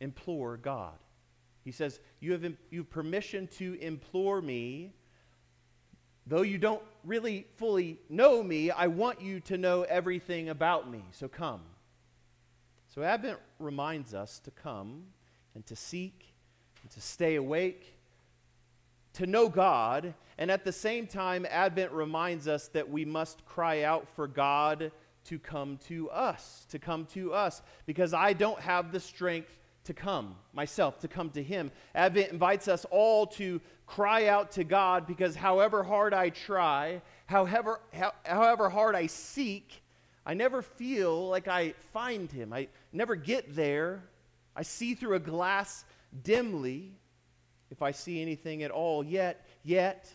implore 0.00 0.56
God. 0.56 0.98
He 1.64 1.70
says, 1.70 2.00
you 2.18 2.32
have, 2.32 2.42
you 2.42 2.80
have 2.80 2.90
permission 2.90 3.46
to 3.58 3.74
implore 3.74 4.42
me. 4.42 4.92
Though 6.26 6.42
you 6.42 6.58
don't 6.58 6.82
really 7.04 7.46
fully 7.58 8.00
know 8.08 8.42
me, 8.42 8.72
I 8.72 8.88
want 8.88 9.20
you 9.20 9.38
to 9.38 9.56
know 9.56 9.82
everything 9.82 10.48
about 10.48 10.90
me. 10.90 11.04
So 11.12 11.28
come. 11.28 11.60
So 12.92 13.04
Advent 13.04 13.38
reminds 13.60 14.14
us 14.14 14.40
to 14.40 14.50
come 14.50 15.04
and 15.54 15.64
to 15.66 15.76
seek 15.76 16.34
and 16.82 16.90
to 16.90 17.00
stay 17.00 17.36
awake 17.36 17.94
to 19.14 19.26
know 19.26 19.48
God, 19.48 20.14
and 20.38 20.50
at 20.50 20.64
the 20.64 20.72
same 20.72 21.06
time, 21.06 21.46
Advent 21.50 21.92
reminds 21.92 22.48
us 22.48 22.68
that 22.68 22.88
we 22.88 23.04
must 23.04 23.44
cry 23.44 23.82
out 23.82 24.08
for 24.08 24.26
God 24.26 24.90
to 25.24 25.38
come 25.38 25.78
to 25.88 26.10
us, 26.10 26.66
to 26.70 26.78
come 26.78 27.06
to 27.06 27.32
us, 27.32 27.62
because 27.86 28.12
I 28.14 28.32
don't 28.32 28.60
have 28.60 28.92
the 28.92 29.00
strength 29.00 29.50
to 29.84 29.94
come 29.94 30.36
myself, 30.52 31.00
to 31.00 31.08
come 31.08 31.30
to 31.30 31.42
Him. 31.42 31.70
Advent 31.94 32.32
invites 32.32 32.68
us 32.68 32.86
all 32.90 33.26
to 33.26 33.60
cry 33.86 34.28
out 34.28 34.52
to 34.52 34.64
God 34.64 35.06
because 35.06 35.34
however 35.34 35.82
hard 35.82 36.14
I 36.14 36.30
try, 36.30 37.02
however, 37.26 37.80
how, 37.92 38.12
however 38.24 38.70
hard 38.70 38.94
I 38.94 39.06
seek, 39.06 39.82
I 40.24 40.34
never 40.34 40.62
feel 40.62 41.28
like 41.28 41.48
I 41.48 41.74
find 41.92 42.30
Him. 42.30 42.52
I 42.52 42.68
never 42.92 43.16
get 43.16 43.54
there. 43.54 44.04
I 44.54 44.62
see 44.62 44.94
through 44.94 45.16
a 45.16 45.20
glass 45.20 45.84
dimly 46.22 46.92
if 47.70 47.82
I 47.82 47.90
see 47.90 48.22
anything 48.22 48.62
at 48.62 48.70
all. 48.70 49.02
Yet, 49.02 49.46
yet, 49.64 50.08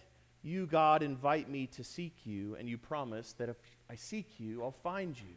you, 0.44 0.66
God, 0.66 1.04
invite 1.04 1.50
me 1.50 1.68
to 1.68 1.84
seek 1.84 2.14
you, 2.24 2.56
and 2.56 2.70
you 2.70 2.78
promise 2.78 3.34
that 3.34 3.50
if 3.50 3.58
I 3.90 3.96
seek 3.96 4.40
you, 4.40 4.64
I'll 4.64 4.72
find 4.72 5.18
you. 5.18 5.36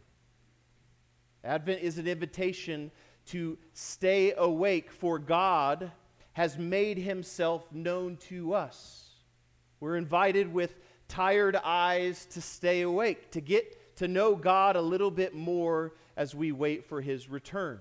Advent 1.45 1.83
is 1.83 1.99
an 1.99 2.07
invitation 2.07 2.90
to 3.26 3.59
stay 3.73 4.33
awake, 4.37 4.90
for 4.90 5.19
God 5.19 5.92
has 6.33 6.59
made 6.59 6.99
himself 6.99 7.71
known 7.73 8.16
to 8.16 8.54
us. 8.54 9.11
We're 9.78 9.97
invited 9.97 10.52
with 10.52 10.75
tired 11.09 11.57
eyes 11.57 12.26
to 12.26 12.40
stay 12.40 12.83
awake, 12.83 13.30
to 13.33 13.40
get 13.40 13.97
to 13.97 14.09
know 14.09 14.35
God 14.35 14.76
a 14.76 14.83
little 14.83 15.11
bit 15.11 15.35
more 15.35 15.95
as 16.16 16.35
we 16.35 16.52
wait 16.52 16.85
for 16.85 17.00
his 17.00 17.28
return, 17.28 17.80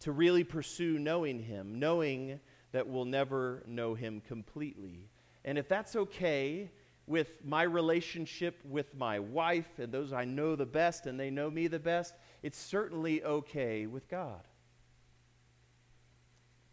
to 0.00 0.12
really 0.12 0.44
pursue 0.44 0.98
knowing 0.98 1.40
him, 1.40 1.78
knowing 1.78 2.40
that 2.72 2.88
we'll 2.88 3.04
never 3.04 3.62
know 3.66 3.94
him 3.94 4.20
completely. 4.20 5.08
And 5.44 5.58
if 5.58 5.68
that's 5.68 5.94
okay 5.94 6.70
with 7.06 7.44
my 7.44 7.62
relationship 7.62 8.60
with 8.64 8.94
my 8.94 9.18
wife 9.18 9.78
and 9.78 9.92
those 9.92 10.12
I 10.12 10.24
know 10.24 10.56
the 10.56 10.66
best 10.66 11.06
and 11.06 11.18
they 11.18 11.30
know 11.30 11.50
me 11.50 11.66
the 11.66 11.78
best, 11.78 12.14
it's 12.42 12.58
certainly 12.58 13.22
okay 13.22 13.86
with 13.86 14.08
God. 14.08 14.40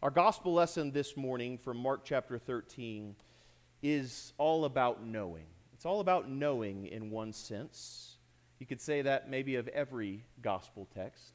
Our 0.02 0.10
gospel 0.10 0.54
lesson 0.54 0.90
this 0.90 1.16
morning 1.16 1.58
from 1.58 1.76
Mark 1.76 2.04
chapter 2.04 2.38
13 2.38 3.14
is 3.82 4.32
all 4.38 4.64
about 4.64 5.04
knowing. 5.04 5.46
It's 5.74 5.86
all 5.86 6.00
about 6.00 6.28
knowing 6.28 6.86
in 6.86 7.10
one 7.10 7.32
sense. 7.32 8.16
You 8.58 8.66
could 8.66 8.80
say 8.80 9.02
that 9.02 9.28
maybe 9.28 9.56
of 9.56 9.68
every 9.68 10.24
gospel 10.40 10.88
text. 10.94 11.32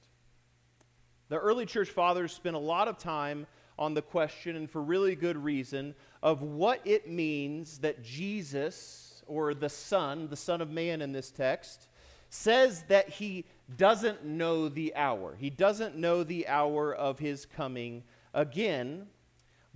The 1.29 1.37
early 1.37 1.65
church 1.65 1.89
fathers 1.89 2.31
spent 2.31 2.55
a 2.55 2.59
lot 2.59 2.87
of 2.87 2.97
time 2.97 3.47
on 3.77 3.93
the 3.93 4.01
question, 4.01 4.55
and 4.55 4.69
for 4.69 4.81
really 4.81 5.15
good 5.15 5.37
reason, 5.37 5.95
of 6.23 6.41
what 6.41 6.81
it 6.85 7.09
means 7.09 7.79
that 7.79 8.03
Jesus, 8.03 9.23
or 9.27 9.53
the 9.53 9.69
Son, 9.69 10.27
the 10.29 10.35
Son 10.35 10.61
of 10.61 10.69
Man 10.69 11.01
in 11.01 11.11
this 11.11 11.31
text, 11.31 11.87
says 12.29 12.83
that 12.87 13.09
he 13.09 13.45
doesn't 13.77 14.25
know 14.25 14.69
the 14.69 14.95
hour. 14.95 15.35
He 15.37 15.49
doesn't 15.49 15.95
know 15.95 16.23
the 16.23 16.47
hour 16.47 16.93
of 16.93 17.19
his 17.19 17.45
coming 17.45 18.03
again. 18.33 19.07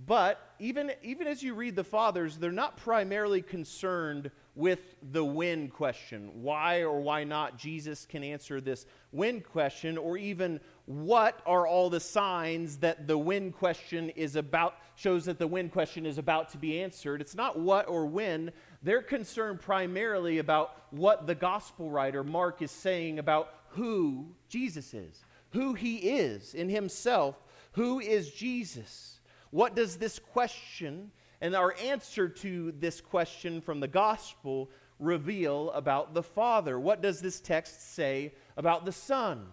But 0.04 0.40
even, 0.58 0.92
even 1.02 1.26
as 1.26 1.42
you 1.42 1.54
read 1.54 1.76
the 1.76 1.84
fathers, 1.84 2.38
they're 2.38 2.50
not 2.50 2.76
primarily 2.76 3.42
concerned 3.42 4.30
with 4.54 4.96
the 5.12 5.24
when 5.24 5.68
question. 5.68 6.42
Why 6.42 6.82
or 6.82 7.00
why 7.00 7.24
not 7.24 7.58
Jesus 7.58 8.06
can 8.06 8.22
answer 8.22 8.60
this 8.60 8.84
when 9.10 9.40
question, 9.40 9.96
or 9.96 10.18
even 10.18 10.60
what 10.84 11.40
are 11.46 11.66
all 11.66 11.88
the 11.88 12.00
signs 12.00 12.78
that 12.78 13.06
the 13.06 13.16
when 13.16 13.50
question 13.52 14.10
is 14.10 14.36
about, 14.36 14.76
shows 14.94 15.24
that 15.24 15.38
the 15.38 15.46
when 15.46 15.70
question 15.70 16.04
is 16.04 16.18
about 16.18 16.50
to 16.50 16.58
be 16.58 16.82
answered. 16.82 17.20
It's 17.20 17.34
not 17.34 17.58
what 17.58 17.88
or 17.88 18.06
when. 18.06 18.52
They're 18.82 19.02
concerned 19.02 19.60
primarily 19.60 20.38
about 20.38 20.76
what 20.90 21.26
the 21.26 21.34
gospel 21.34 21.90
writer, 21.90 22.22
Mark, 22.22 22.60
is 22.60 22.70
saying 22.70 23.18
about 23.18 23.54
who 23.68 24.26
Jesus 24.48 24.92
is, 24.92 25.24
who 25.50 25.72
he 25.72 25.96
is 25.96 26.54
in 26.54 26.68
himself. 26.68 27.36
Who 27.72 28.00
is 28.00 28.30
Jesus? 28.30 29.20
What 29.50 29.74
does 29.74 29.96
this 29.96 30.18
question 30.18 31.10
and 31.42 31.56
our 31.56 31.74
answer 31.82 32.28
to 32.28 32.72
this 32.78 33.00
question 33.00 33.60
from 33.60 33.80
the 33.80 33.88
gospel 33.88 34.70
reveal 35.00 35.72
about 35.72 36.14
the 36.14 36.22
Father? 36.22 36.78
What 36.78 37.02
does 37.02 37.20
this 37.20 37.40
text 37.40 37.94
say 37.94 38.32
about 38.56 38.84
the 38.84 38.92
Son? 38.92 39.48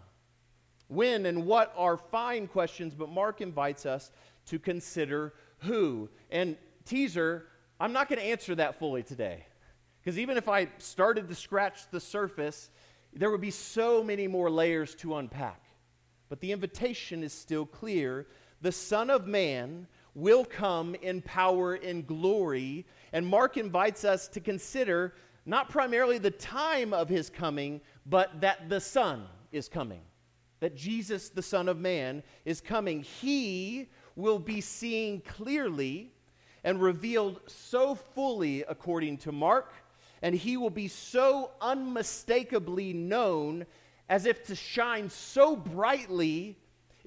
When 0.88 1.26
and 1.26 1.48
what 1.48 1.74
are 1.76 1.98
fine 1.98 2.46
questions, 2.46 2.94
but 2.94 3.10
Mark 3.10 3.42
invites 3.42 3.88
us 3.88 4.12
to 4.46 4.60
consider 4.60 5.34
who. 5.58 6.10
And 6.30 6.58
teaser, 6.86 7.48
I'm 7.80 7.92
not 7.92 8.08
going 8.08 8.20
to 8.20 8.26
answer 8.26 8.54
that 8.54 8.78
fully 8.78 9.02
today. 9.02 9.48
Because 10.00 10.20
even 10.20 10.38
if 10.38 10.48
I 10.48 10.68
started 10.78 11.28
to 11.28 11.36
scratch 11.36 11.90
the 11.90 12.00
surface, 12.00 12.70
there 13.14 13.32
would 13.32 13.42
be 13.42 13.50
so 13.50 14.04
many 14.04 14.28
more 14.28 14.52
layers 14.52 14.94
to 14.96 15.16
unpack. 15.16 15.64
But 16.30 16.40
the 16.40 16.52
invitation 16.52 17.24
is 17.24 17.34
still 17.34 17.66
clear. 17.66 18.28
The 18.62 18.72
Son 18.72 19.10
of 19.10 19.26
Man 19.26 19.88
will 20.16 20.46
come 20.46 20.96
in 20.96 21.22
power 21.22 21.76
and 21.76 22.06
glory. 22.06 22.86
And 23.14 23.26
Mark 23.26 23.58
invites 23.58 24.04
us 24.04 24.28
to 24.30 24.40
consider 24.40 25.14
not 25.46 25.70
primarily 25.70 26.18
the 26.18 26.32
time 26.32 26.94
of 26.94 27.10
his 27.10 27.30
coming, 27.30 27.82
but 28.06 28.42
that 28.42 28.70
the 28.70 28.80
Son 28.80 29.26
is 29.52 29.68
coming 29.68 30.02
that 30.60 30.76
Jesus, 30.76 31.30
the 31.30 31.42
Son 31.42 31.70
of 31.70 31.78
Man, 31.78 32.24
is 32.46 32.62
coming. 32.62 33.02
He 33.02 33.90
will 34.16 34.40
be 34.40 34.62
seen 34.62 35.22
clearly 35.22 36.12
and 36.64 36.82
revealed 36.82 37.40
so 37.48 37.96
fully, 37.96 38.64
according 38.64 39.18
to 39.20 39.32
Mark, 39.32 39.74
and 40.22 40.36
he 40.36 40.58
will 40.58 40.70
be 40.70 40.90
so 40.90 41.52
unmistakably 41.62 42.92
known 42.92 43.66
as 44.10 44.26
if 44.26 44.44
to 44.48 44.56
shine 44.56 45.10
so 45.10 45.56
brightly, 45.56 46.58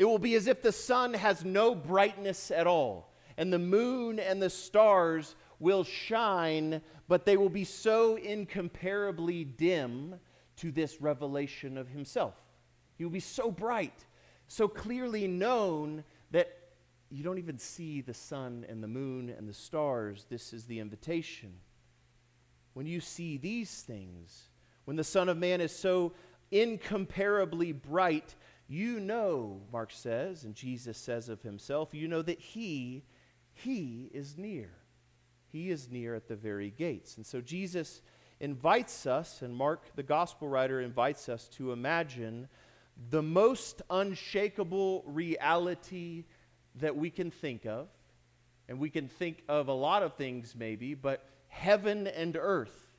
it 0.03 0.07
will 0.07 0.19
be 0.19 0.35
as 0.35 0.49
if 0.49 0.63
the 0.63 0.73
sun 0.73 1.15
has 1.15 1.45
no 1.45 1.77
brightness 1.77 2.51
at 2.51 2.67
all, 2.67 3.15
and 3.37 3.53
the 3.53 3.59
moon 3.61 4.19
and 4.19 4.43
the 4.43 4.51
stars 4.51 5.37
will 5.61 5.85
shine, 5.85 6.83
but 7.07 7.25
they 7.25 7.37
will 7.37 7.49
be 7.49 7.63
so 7.63 8.17
incomparably 8.17 9.45
dim 9.45 10.17
to 10.57 10.73
this 10.73 11.01
revelation 11.01 11.79
of 11.79 11.87
himself. 11.87 12.35
He 12.99 13.05
will 13.05 13.13
be 13.13 13.21
so 13.21 13.53
bright, 13.53 14.05
so 14.49 14.67
clearly 14.67 15.29
known 15.29 16.03
that 16.33 16.49
you 17.09 17.23
don't 17.23 17.39
even 17.39 17.59
see 17.59 18.01
the 18.01 18.13
sun 18.13 18.67
and 18.69 18.83
the 18.83 18.89
moon 18.89 19.31
and 19.31 19.49
the 19.49 19.55
stars. 19.55 20.27
This 20.29 20.53
is 20.53 20.65
the 20.65 20.81
invitation. 20.81 21.53
When 22.75 22.87
you 22.87 22.99
see 22.99 23.37
these 23.37 23.83
things, 23.83 24.49
when 24.85 24.97
the 24.97 25.05
Son 25.05 25.29
of 25.29 25.37
Man 25.39 25.61
is 25.61 25.71
so 25.71 26.13
incomparably 26.51 27.71
bright, 27.71 28.35
you 28.73 29.01
know, 29.01 29.61
Mark 29.71 29.91
says, 29.93 30.45
and 30.45 30.55
Jesus 30.55 30.97
says 30.97 31.29
of 31.29 31.43
himself, 31.43 31.93
you 31.93 32.09
know 32.09 32.23
that 32.23 32.41
he, 32.41 33.05
he 33.53 34.09
is 34.15 34.39
near. 34.39 34.71
He 35.51 35.69
is 35.69 35.91
near 35.91 36.15
at 36.15 36.27
the 36.27 36.37
very 36.37 36.71
gates. 36.71 37.19
And 37.19 37.27
so 37.27 37.43
Jesus 37.43 38.01
invites 38.41 39.07
us, 39.07 39.43
and 39.43 39.55
Mark, 39.55 39.95
the 39.95 40.03
gospel 40.03 40.49
writer, 40.49 40.81
invites 40.81 41.29
us 41.29 41.49
to 41.49 41.73
imagine 41.73 42.49
the 43.11 43.23
most 43.23 43.83
unshakable 43.91 45.05
reality 45.07 46.25
that 46.77 46.97
we 46.97 47.11
can 47.11 47.31
think 47.31 47.67
of. 47.67 47.89
And 48.71 48.79
we 48.79 48.89
can 48.89 49.07
think 49.07 49.43
of 49.51 49.69
a 49.69 49.75
lot 49.75 50.03
of 50.03 50.15
things, 50.15 50.55
maybe, 50.59 50.95
but 50.95 51.29
heaven 51.49 52.07
and 52.07 52.39
earth, 52.41 52.95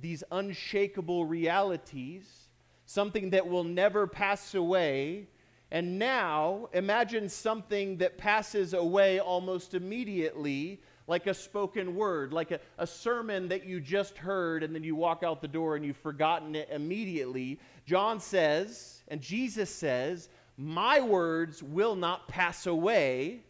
these 0.00 0.22
unshakable 0.30 1.24
realities, 1.24 2.45
something 2.86 3.30
that 3.30 3.46
will 3.46 3.64
never 3.64 4.06
pass 4.06 4.54
away. 4.54 5.28
And 5.70 5.98
now, 5.98 6.68
imagine 6.72 7.28
something 7.28 7.98
that 7.98 8.16
passes 8.16 8.72
away 8.72 9.18
almost 9.18 9.74
immediately 9.74 10.80
like 11.08 11.26
a 11.26 11.34
spoken 11.34 11.94
word, 11.94 12.32
like 12.32 12.50
a, 12.50 12.60
a 12.78 12.86
sermon 12.86 13.48
that 13.48 13.64
you 13.66 13.80
just 13.80 14.18
heard 14.18 14.62
and 14.62 14.74
then 14.74 14.82
you 14.82 14.96
walk 14.96 15.22
out 15.22 15.40
the 15.40 15.48
door 15.48 15.76
and 15.76 15.84
you've 15.84 15.96
forgotten 15.96 16.54
it 16.54 16.68
immediately. 16.70 17.60
John 17.84 18.20
says, 18.20 19.02
and 19.08 19.20
Jesus 19.20 19.70
says, 19.70 20.28
My 20.56 21.00
words 21.00 21.62
will 21.62 21.94
not 21.96 22.28
pass 22.28 22.66
away. 22.66 23.42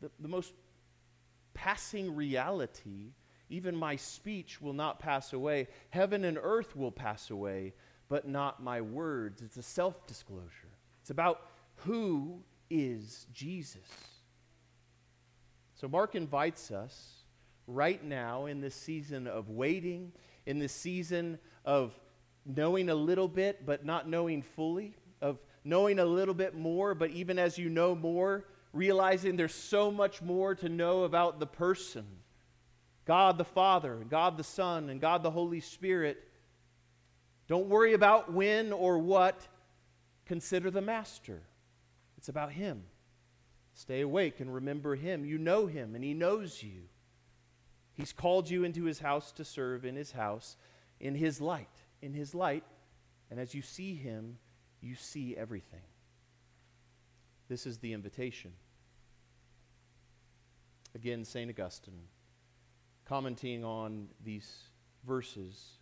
The, 0.00 0.10
the 0.18 0.28
most 0.28 0.52
passing 1.54 2.14
reality, 2.16 3.12
even 3.48 3.76
my 3.76 3.96
speech 3.96 4.60
will 4.60 4.72
not 4.72 4.98
pass 4.98 5.32
away. 5.32 5.68
Heaven 5.90 6.24
and 6.24 6.38
earth 6.42 6.74
will 6.74 6.90
pass 6.90 7.30
away, 7.30 7.74
but 8.12 8.28
not 8.28 8.62
my 8.62 8.78
words. 8.82 9.40
It's 9.40 9.56
a 9.56 9.62
self 9.62 10.06
disclosure. 10.06 10.68
It's 11.00 11.08
about 11.08 11.48
who 11.76 12.42
is 12.68 13.26
Jesus. 13.32 13.88
So, 15.72 15.88
Mark 15.88 16.14
invites 16.14 16.70
us 16.70 17.24
right 17.66 18.04
now 18.04 18.44
in 18.44 18.60
this 18.60 18.74
season 18.74 19.26
of 19.26 19.48
waiting, 19.48 20.12
in 20.44 20.58
this 20.58 20.74
season 20.74 21.38
of 21.64 21.98
knowing 22.44 22.90
a 22.90 22.94
little 22.94 23.28
bit 23.28 23.64
but 23.64 23.86
not 23.86 24.06
knowing 24.06 24.42
fully, 24.42 24.94
of 25.22 25.38
knowing 25.64 25.98
a 25.98 26.04
little 26.04 26.34
bit 26.34 26.54
more, 26.54 26.94
but 26.94 27.08
even 27.12 27.38
as 27.38 27.56
you 27.56 27.70
know 27.70 27.94
more, 27.94 28.44
realizing 28.74 29.36
there's 29.36 29.54
so 29.54 29.90
much 29.90 30.20
more 30.20 30.54
to 30.54 30.68
know 30.68 31.04
about 31.04 31.40
the 31.40 31.46
person 31.46 32.04
God 33.06 33.38
the 33.38 33.44
Father, 33.44 33.94
and 34.02 34.10
God 34.10 34.36
the 34.36 34.44
Son, 34.44 34.90
and 34.90 35.00
God 35.00 35.22
the 35.22 35.30
Holy 35.30 35.60
Spirit. 35.60 36.28
Don't 37.52 37.68
worry 37.68 37.92
about 37.92 38.32
when 38.32 38.72
or 38.72 38.98
what, 38.98 39.46
consider 40.24 40.70
the 40.70 40.80
Master. 40.80 41.42
It's 42.16 42.30
about 42.30 42.50
Him. 42.50 42.84
Stay 43.74 44.00
awake 44.00 44.40
and 44.40 44.54
remember 44.54 44.94
him. 44.94 45.26
You 45.26 45.36
know 45.36 45.66
him, 45.66 45.94
and 45.94 46.02
he 46.02 46.14
knows 46.14 46.62
you. 46.62 46.84
He's 47.92 48.14
called 48.14 48.48
you 48.48 48.64
into 48.64 48.84
his 48.84 49.00
house 49.00 49.32
to 49.32 49.44
serve 49.44 49.84
in 49.84 49.96
his 49.96 50.12
house, 50.12 50.56
in 50.98 51.14
his 51.14 51.42
light. 51.42 51.68
In 52.00 52.14
his 52.14 52.34
light. 52.34 52.64
And 53.30 53.38
as 53.38 53.54
you 53.54 53.60
see 53.60 53.94
him, 53.94 54.38
you 54.80 54.94
see 54.94 55.36
everything. 55.36 55.84
This 57.50 57.66
is 57.66 57.76
the 57.76 57.92
invitation. 57.92 58.52
Again, 60.94 61.22
St. 61.22 61.50
Augustine, 61.50 62.08
commenting 63.04 63.62
on 63.62 64.08
these 64.24 64.50
verses, 65.06 65.81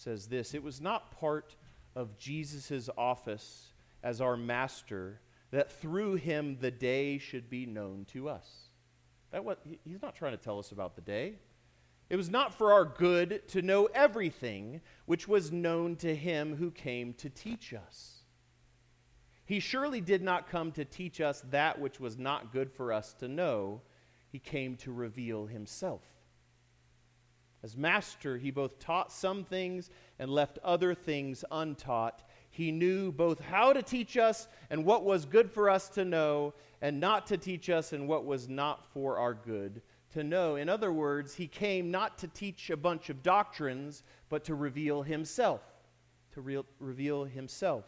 says 0.00 0.26
this 0.26 0.54
It 0.54 0.62
was 0.62 0.80
not 0.80 1.18
part 1.18 1.54
of 1.94 2.18
Jesus' 2.18 2.88
office 2.96 3.72
as 4.02 4.20
our 4.20 4.36
master 4.36 5.20
that 5.50 5.70
through 5.70 6.14
him 6.14 6.56
the 6.60 6.70
day 6.70 7.18
should 7.18 7.50
be 7.50 7.66
known 7.66 8.06
to 8.12 8.28
us. 8.28 8.46
That 9.30 9.44
what, 9.44 9.60
he's 9.84 10.02
not 10.02 10.14
trying 10.14 10.36
to 10.36 10.42
tell 10.42 10.58
us 10.58 10.72
about 10.72 10.94
the 10.94 11.02
day. 11.02 11.34
It 12.08 12.16
was 12.16 12.30
not 12.30 12.54
for 12.54 12.72
our 12.72 12.84
good 12.84 13.46
to 13.48 13.62
know 13.62 13.86
everything 13.94 14.80
which 15.06 15.28
was 15.28 15.52
known 15.52 15.96
to 15.96 16.14
him 16.14 16.56
who 16.56 16.70
came 16.70 17.12
to 17.14 17.28
teach 17.28 17.72
us. 17.72 18.22
He 19.44 19.60
surely 19.60 20.00
did 20.00 20.22
not 20.22 20.48
come 20.48 20.72
to 20.72 20.84
teach 20.84 21.20
us 21.20 21.44
that 21.50 21.80
which 21.80 22.00
was 22.00 22.18
not 22.18 22.52
good 22.52 22.70
for 22.72 22.92
us 22.92 23.14
to 23.14 23.28
know. 23.28 23.82
He 24.28 24.38
came 24.38 24.76
to 24.78 24.92
reveal 24.92 25.46
himself. 25.46 26.02
As 27.62 27.76
master, 27.76 28.38
he 28.38 28.50
both 28.50 28.78
taught 28.78 29.12
some 29.12 29.44
things 29.44 29.90
and 30.18 30.30
left 30.30 30.58
other 30.64 30.94
things 30.94 31.44
untaught 31.50 32.22
he 32.50 32.72
knew 32.72 33.12
both 33.12 33.40
how 33.40 33.72
to 33.72 33.82
teach 33.82 34.16
us 34.16 34.48
and 34.70 34.84
what 34.84 35.04
was 35.04 35.24
good 35.24 35.50
for 35.50 35.70
us 35.70 35.88
to 35.90 36.04
know, 36.04 36.52
and 36.82 36.98
not 36.98 37.26
to 37.28 37.36
teach 37.36 37.70
us 37.70 37.92
and 37.92 38.08
what 38.08 38.24
was 38.24 38.48
not 38.48 38.84
for 38.92 39.18
our 39.18 39.34
good 39.34 39.82
to 40.12 40.24
know. 40.24 40.56
In 40.56 40.68
other 40.68 40.92
words, 40.92 41.34
he 41.34 41.46
came 41.46 41.90
not 41.90 42.18
to 42.18 42.28
teach 42.28 42.70
a 42.70 42.76
bunch 42.76 43.08
of 43.08 43.22
doctrines, 43.22 44.02
but 44.28 44.44
to 44.44 44.54
reveal 44.54 45.02
himself. 45.02 45.60
To 46.32 46.40
re- 46.40 46.64
reveal 46.80 47.24
himself. 47.24 47.84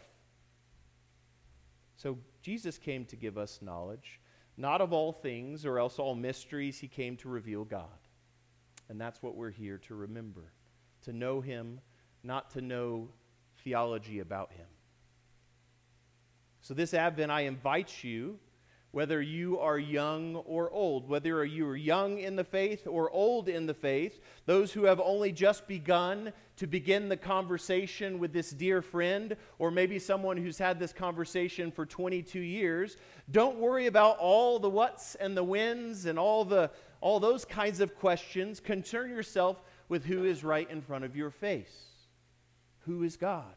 So 1.97 2.19
Jesus 2.43 2.79
came 2.79 3.05
to 3.07 3.17
give 3.17 3.39
us 3.39 3.61
knowledge, 3.63 4.21
not 4.57 4.81
of 4.81 4.93
all 4.93 5.13
things 5.13 5.65
or 5.67 5.79
else 5.79 5.99
all 5.99 6.15
mysteries. 6.15 6.79
He 6.79 6.89
came 6.89 7.17
to 7.19 7.29
reveal 7.29 7.65
God. 7.65 7.89
And 8.89 9.01
that's 9.01 9.23
what 9.23 9.35
we're 9.35 9.51
here 9.51 9.79
to 9.79 9.95
remember 9.95 10.53
to 11.03 11.13
know 11.13 11.41
him, 11.41 11.81
not 12.23 12.51
to 12.51 12.61
know 12.61 13.09
theology 13.65 14.21
about 14.21 14.53
him. 14.53 14.67
So, 16.61 16.75
this 16.75 16.95
Advent, 16.95 17.33
I 17.33 17.41
invite 17.43 18.05
you 18.05 18.39
whether 18.93 19.23
you 19.23 19.59
are 19.59 19.79
young 19.79 20.37
or 20.37 20.71
old, 20.71 21.09
whether 21.09 21.45
you 21.47 21.67
are 21.67 21.77
young 21.77 22.19
in 22.19 22.37
the 22.37 22.45
faith 22.45 22.87
or 22.87 23.11
old 23.11 23.49
in 23.49 23.65
the 23.65 23.75
faith, 23.75 24.21
those 24.45 24.71
who 24.71 24.85
have 24.85 25.01
only 25.01 25.33
just 25.33 25.67
begun 25.67 26.31
to 26.57 26.67
begin 26.67 27.09
the 27.09 27.17
conversation 27.17 28.19
with 28.19 28.35
this 28.35 28.51
dear 28.51 28.83
friend, 28.83 29.35
or 29.59 29.71
maybe 29.71 29.99
someone 29.99 30.37
who's 30.37 30.59
had 30.59 30.79
this 30.79 30.93
conversation 30.93 31.73
for 31.73 31.87
22 31.87 32.39
years, 32.39 32.99
don't 33.31 33.57
worry 33.57 33.87
about 33.87 34.19
all 34.19 34.59
the 34.59 34.69
whats 34.69 35.15
and 35.15 35.35
the 35.35 35.43
whens 35.43 36.05
and 36.05 36.19
all, 36.19 36.45
the, 36.45 36.71
all 37.03 37.21
those 37.21 37.45
kinds 37.45 37.81
of 37.81 37.95
questions. 37.97 38.61
Concern 38.61 39.11
yourself 39.11 39.61
with 39.89 40.07
who 40.07 40.25
is 40.25 40.43
right 40.43 40.71
in 40.71 40.81
front 40.81 41.05
of 41.05 41.15
your 41.15 41.31
face. 41.31 41.91
Who 42.87 43.03
is 43.03 43.17
God? 43.17 43.55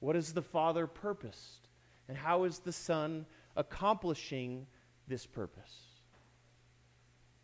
What 0.00 0.16
is 0.16 0.32
the 0.32 0.42
Father 0.42 0.86
purposed? 0.86 1.68
And 2.08 2.16
how 2.16 2.44
is 2.44 2.60
the 2.60 2.72
Son 2.72 3.26
accomplishing 3.56 4.66
this 5.06 5.26
purpose? 5.26 5.74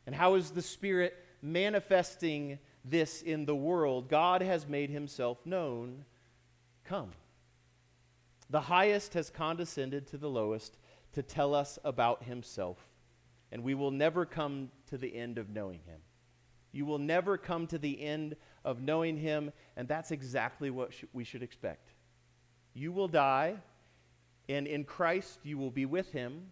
And 0.07 0.15
how 0.15 0.35
is 0.37 0.51
the 0.51 0.63
Spirit 0.63 1.15
manifesting 1.43 2.59
this 2.85 3.23
in 3.23 3.45
the 3.45 3.55
world? 3.55 4.09
God 4.09 4.41
has 4.41 4.67
made 4.67 4.91
himself 4.91 5.45
known. 5.45 6.05
Come. 6.85 7.11
The 8.51 8.63
highest 8.63 9.15
has 9.15 9.31
condescended 9.31 10.07
to 10.09 10.17
the 10.17 10.31
lowest 10.31 10.79
to 11.13 11.23
tell 11.23 11.55
us 11.55 11.79
about 11.85 12.23
himself, 12.25 12.79
and 13.53 13.63
we 13.63 13.75
will 13.75 13.91
never 13.91 14.27
come 14.27 14.71
to 14.87 14.99
the 14.99 15.15
end 15.15 15.39
of 15.39 15.51
knowing 15.51 15.81
him. 15.87 16.01
You 16.73 16.85
will 16.85 16.99
never 16.99 17.39
come 17.39 17.67
to 17.69 17.79
the 17.79 18.01
end 18.01 18.37
of 18.65 18.83
knowing 18.83 19.17
him, 19.17 19.53
and 19.77 19.89
that's 19.89 20.11
exactly 20.11 20.71
what 20.71 20.93
sh- 20.93 21.05
we 21.13 21.25
should 21.25 21.43
expect. 21.43 21.95
You 22.75 22.93
will 22.93 23.09
die, 23.09 23.57
and 24.49 24.67
in 24.67 24.85
Christ, 24.85 25.41
you 25.43 25.59
will 25.59 25.71
be 25.71 25.87
with 25.87 26.13
him, 26.13 26.51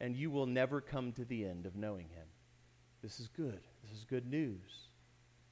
and 0.00 0.16
you 0.16 0.30
will 0.30 0.46
never 0.46 0.80
come 0.80 1.12
to 1.12 1.24
the 1.24 1.44
end 1.44 1.66
of 1.66 1.76
knowing 1.76 2.08
him. 2.08 2.26
This 3.02 3.20
is 3.20 3.28
good. 3.28 3.60
This 3.82 3.96
is 3.96 4.04
good 4.04 4.26
news. 4.26 4.88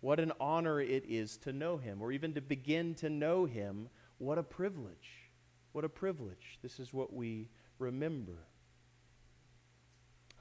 What 0.00 0.18
an 0.18 0.32
honor 0.40 0.80
it 0.80 1.04
is 1.08 1.36
to 1.38 1.52
know 1.52 1.76
him, 1.76 2.02
or 2.02 2.10
even 2.10 2.34
to 2.34 2.40
begin 2.40 2.94
to 2.96 3.08
know 3.08 3.44
him. 3.44 3.88
What 4.18 4.38
a 4.38 4.42
privilege. 4.42 5.30
What 5.72 5.84
a 5.84 5.88
privilege. 5.88 6.58
This 6.60 6.80
is 6.80 6.92
what 6.92 7.12
we 7.12 7.48
remember. 7.78 8.46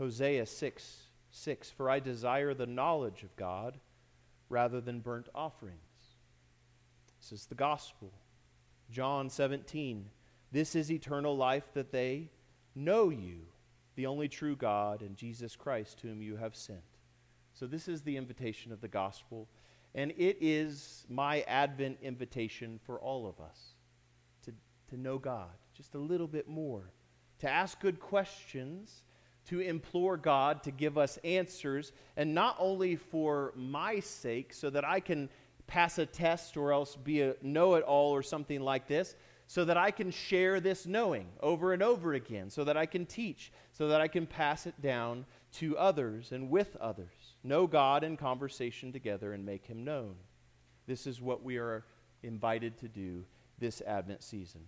Hosea 0.01 0.45
6 0.45 0.97
6 1.29 1.69
For 1.69 1.89
I 1.89 1.99
desire 1.99 2.53
the 2.53 2.65
knowledge 2.65 3.23
of 3.23 3.35
God 3.35 3.79
rather 4.49 4.81
than 4.81 4.99
burnt 4.99 5.29
offerings. 5.35 5.77
This 7.19 7.31
is 7.31 7.45
the 7.45 7.55
gospel. 7.55 8.11
John 8.89 9.29
17 9.29 10.09
this 10.51 10.75
is 10.75 10.91
eternal 10.91 11.37
life 11.37 11.73
that 11.73 11.91
they 11.91 12.29
know 12.75 13.09
you, 13.09 13.43
the 13.95 14.05
only 14.05 14.27
true 14.27 14.55
God, 14.55 15.01
and 15.01 15.15
Jesus 15.15 15.55
Christ, 15.55 16.01
whom 16.01 16.21
you 16.21 16.35
have 16.35 16.55
sent. 16.55 16.81
So, 17.53 17.67
this 17.67 17.87
is 17.87 18.01
the 18.01 18.17
invitation 18.17 18.71
of 18.71 18.81
the 18.81 18.87
gospel, 18.87 19.47
and 19.95 20.11
it 20.17 20.37
is 20.41 21.05
my 21.09 21.41
Advent 21.41 21.99
invitation 22.01 22.79
for 22.83 22.99
all 22.99 23.27
of 23.27 23.39
us 23.39 23.75
to, 24.43 24.53
to 24.89 24.97
know 24.97 25.17
God 25.17 25.51
just 25.73 25.95
a 25.95 25.99
little 25.99 26.27
bit 26.27 26.49
more, 26.49 26.91
to 27.39 27.49
ask 27.49 27.79
good 27.79 27.99
questions, 27.99 29.03
to 29.49 29.59
implore 29.59 30.17
God 30.17 30.63
to 30.63 30.71
give 30.71 30.97
us 30.97 31.17
answers, 31.23 31.91
and 32.15 32.33
not 32.33 32.55
only 32.59 32.95
for 32.95 33.53
my 33.55 33.99
sake, 33.99 34.53
so 34.53 34.69
that 34.69 34.85
I 34.85 34.99
can 34.99 35.29
pass 35.67 35.97
a 35.97 36.05
test 36.05 36.57
or 36.57 36.71
else 36.73 36.95
be 36.95 37.21
a 37.21 37.35
know 37.41 37.75
it 37.75 37.83
all 37.83 38.11
or 38.11 38.21
something 38.21 38.61
like 38.61 38.87
this 38.87 39.15
so 39.51 39.65
that 39.65 39.75
I 39.75 39.91
can 39.91 40.11
share 40.11 40.61
this 40.61 40.85
knowing 40.85 41.27
over 41.41 41.73
and 41.73 41.83
over 41.83 42.13
again, 42.13 42.49
so 42.49 42.63
that 42.63 42.77
I 42.77 42.85
can 42.85 43.05
teach, 43.05 43.51
so 43.73 43.89
that 43.89 43.99
I 43.99 44.07
can 44.07 44.25
pass 44.25 44.65
it 44.65 44.81
down 44.81 45.25
to 45.55 45.77
others 45.77 46.31
and 46.31 46.49
with 46.49 46.77
others. 46.77 47.35
Know 47.43 47.67
God 47.67 48.05
in 48.05 48.15
conversation 48.15 48.93
together 48.93 49.33
and 49.33 49.45
make 49.45 49.65
him 49.65 49.83
known. 49.83 50.15
This 50.87 51.05
is 51.05 51.19
what 51.19 51.43
we 51.43 51.57
are 51.57 51.83
invited 52.23 52.77
to 52.77 52.87
do 52.87 53.25
this 53.59 53.81
Advent 53.81 54.23
season. 54.23 54.61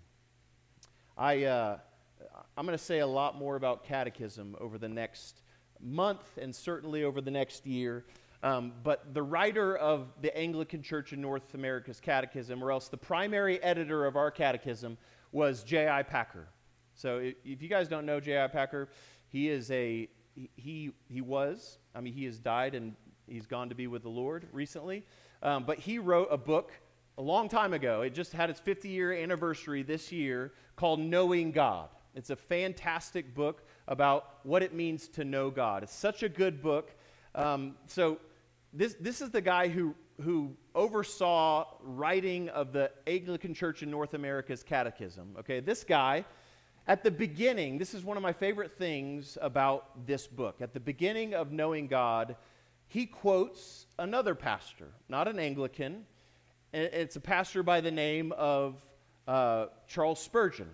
I, 1.18 1.46
uh, 1.46 1.78
I'm 2.58 2.66
going 2.66 2.78
to 2.78 2.84
say 2.84 3.00
a 3.00 3.08
lot 3.08 3.38
more 3.38 3.56
about 3.56 3.84
catechism 3.84 4.56
over 4.60 4.78
the 4.78 4.90
next 4.90 5.42
month 5.82 6.38
and 6.38 6.56
certainly 6.56 7.04
over 7.04 7.22
the 7.22 7.32
next 7.32 7.66
year. 7.66 8.06
Um, 8.42 8.74
but 8.84 9.14
the 9.14 9.24
writer 9.24 9.76
of 9.78 10.08
the 10.22 10.36
Anglican 10.38 10.82
Church 10.82 11.14
in 11.14 11.22
North 11.22 11.54
America's 11.54 12.00
catechism, 12.00 12.64
or 12.64 12.72
else 12.72 12.90
the 12.90 12.98
primary 12.98 13.62
editor 13.64 14.06
of 14.06 14.18
our 14.18 14.32
catechism, 14.32 14.98
was 15.32 15.64
J.I. 15.64 16.04
Packer. 16.04 16.48
So 16.94 17.20
if 17.44 17.62
you 17.62 17.70
guys 17.70 17.88
don't 17.88 18.06
know 18.06 18.20
J.I. 18.20 18.48
Packer, 18.48 18.90
he 19.30 19.50
is 19.50 19.72
a 19.72 20.10
he 20.56 20.92
he 21.10 21.22
was 21.22 21.78
I 21.94 22.02
mean 22.02 22.14
he 22.14 22.26
has 22.26 22.40
died 22.40 22.74
and 22.74 22.96
he's 23.28 23.46
gone 23.46 23.70
to 23.70 23.76
be 23.76 23.88
with 23.88 24.04
the 24.04 24.10
Lord 24.10 24.48
recently, 24.52 25.06
um, 25.42 25.64
but 25.64 25.80
he 25.80 26.00
wrote 26.00 26.28
a 26.30 26.38
book 26.38 26.72
a 27.18 27.22
long 27.22 27.50
time 27.50 27.74
ago. 27.74 28.02
It 28.02 28.14
just 28.14 28.34
had 28.34 28.50
its 28.50 28.60
50 28.60 28.90
year 28.90 29.14
anniversary 29.14 29.84
this 29.84 30.12
year 30.12 30.54
called 30.76 31.00
Knowing 31.00 31.52
God. 31.52 31.90
It's 32.16 32.30
a 32.30 32.36
fantastic 32.36 33.34
book 33.34 33.64
about 33.88 34.40
what 34.44 34.62
it 34.62 34.74
means 34.74 35.08
to 35.10 35.24
know 35.24 35.50
God. 35.50 35.84
It's 35.84 35.96
such 35.96 36.24
a 36.24 36.30
good 36.30 36.62
book. 36.62 36.92
Um, 37.36 37.76
so 37.88 38.20
this, 38.72 38.96
this 39.00 39.22
is 39.22 39.32
the 39.32 39.42
guy 39.42 39.68
who, 39.68 39.96
who 40.22 40.56
oversaw 40.76 41.66
writing 41.82 42.50
of 42.50 42.72
the 42.72 42.92
Anglican 43.08 43.54
Church 43.54 43.84
in 43.84 43.90
North 43.90 44.14
America's 44.14 44.64
catechism. 44.64 45.36
Okay, 45.40 45.60
this 45.60 45.84
guy, 45.84 46.26
at 46.88 47.04
the 47.04 47.12
beginning, 47.12 47.78
this 47.78 47.94
is 47.94 48.04
one 48.04 48.18
of 48.18 48.24
my 48.24 48.34
favorite 48.34 48.78
things 48.78 49.38
about 49.42 50.06
this 50.06 50.28
book. 50.28 50.62
At 50.62 50.74
the 50.74 50.80
beginning 50.80 51.34
of 51.34 51.52
Knowing 51.52 51.88
God, 51.88 52.36
he 52.88 53.06
quotes 53.08 53.88
another 53.98 54.36
pastor, 54.36 54.90
not 55.10 55.28
an 55.28 55.40
Anglican. 55.40 56.06
It's 56.74 57.16
a 57.16 57.20
pastor 57.20 57.64
by 57.64 57.82
the 57.82 57.92
name 57.92 58.32
of 58.34 58.84
uh, 59.28 59.68
Charles 59.88 60.20
Spurgeon. 60.20 60.70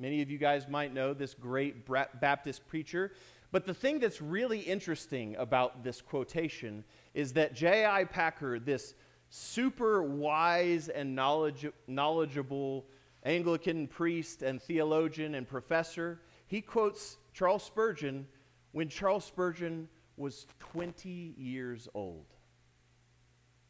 Many 0.00 0.22
of 0.22 0.30
you 0.30 0.38
guys 0.38 0.66
might 0.66 0.94
know 0.94 1.12
this 1.12 1.34
great 1.34 1.86
Baptist 2.20 2.66
preacher. 2.66 3.12
But 3.52 3.66
the 3.66 3.74
thing 3.74 3.98
that's 3.98 4.22
really 4.22 4.60
interesting 4.60 5.36
about 5.36 5.84
this 5.84 6.00
quotation 6.00 6.84
is 7.12 7.34
that 7.34 7.52
J.I. 7.52 8.04
Packer, 8.04 8.58
this 8.58 8.94
super 9.28 10.02
wise 10.02 10.88
and 10.88 11.14
knowledge, 11.14 11.66
knowledgeable 11.86 12.86
Anglican 13.24 13.86
priest 13.88 14.40
and 14.42 14.62
theologian 14.62 15.34
and 15.34 15.46
professor, 15.46 16.22
he 16.46 16.62
quotes 16.62 17.18
Charles 17.34 17.62
Spurgeon 17.62 18.26
when 18.72 18.88
Charles 18.88 19.26
Spurgeon 19.26 19.86
was 20.16 20.46
20 20.60 21.34
years 21.36 21.88
old. 21.92 22.24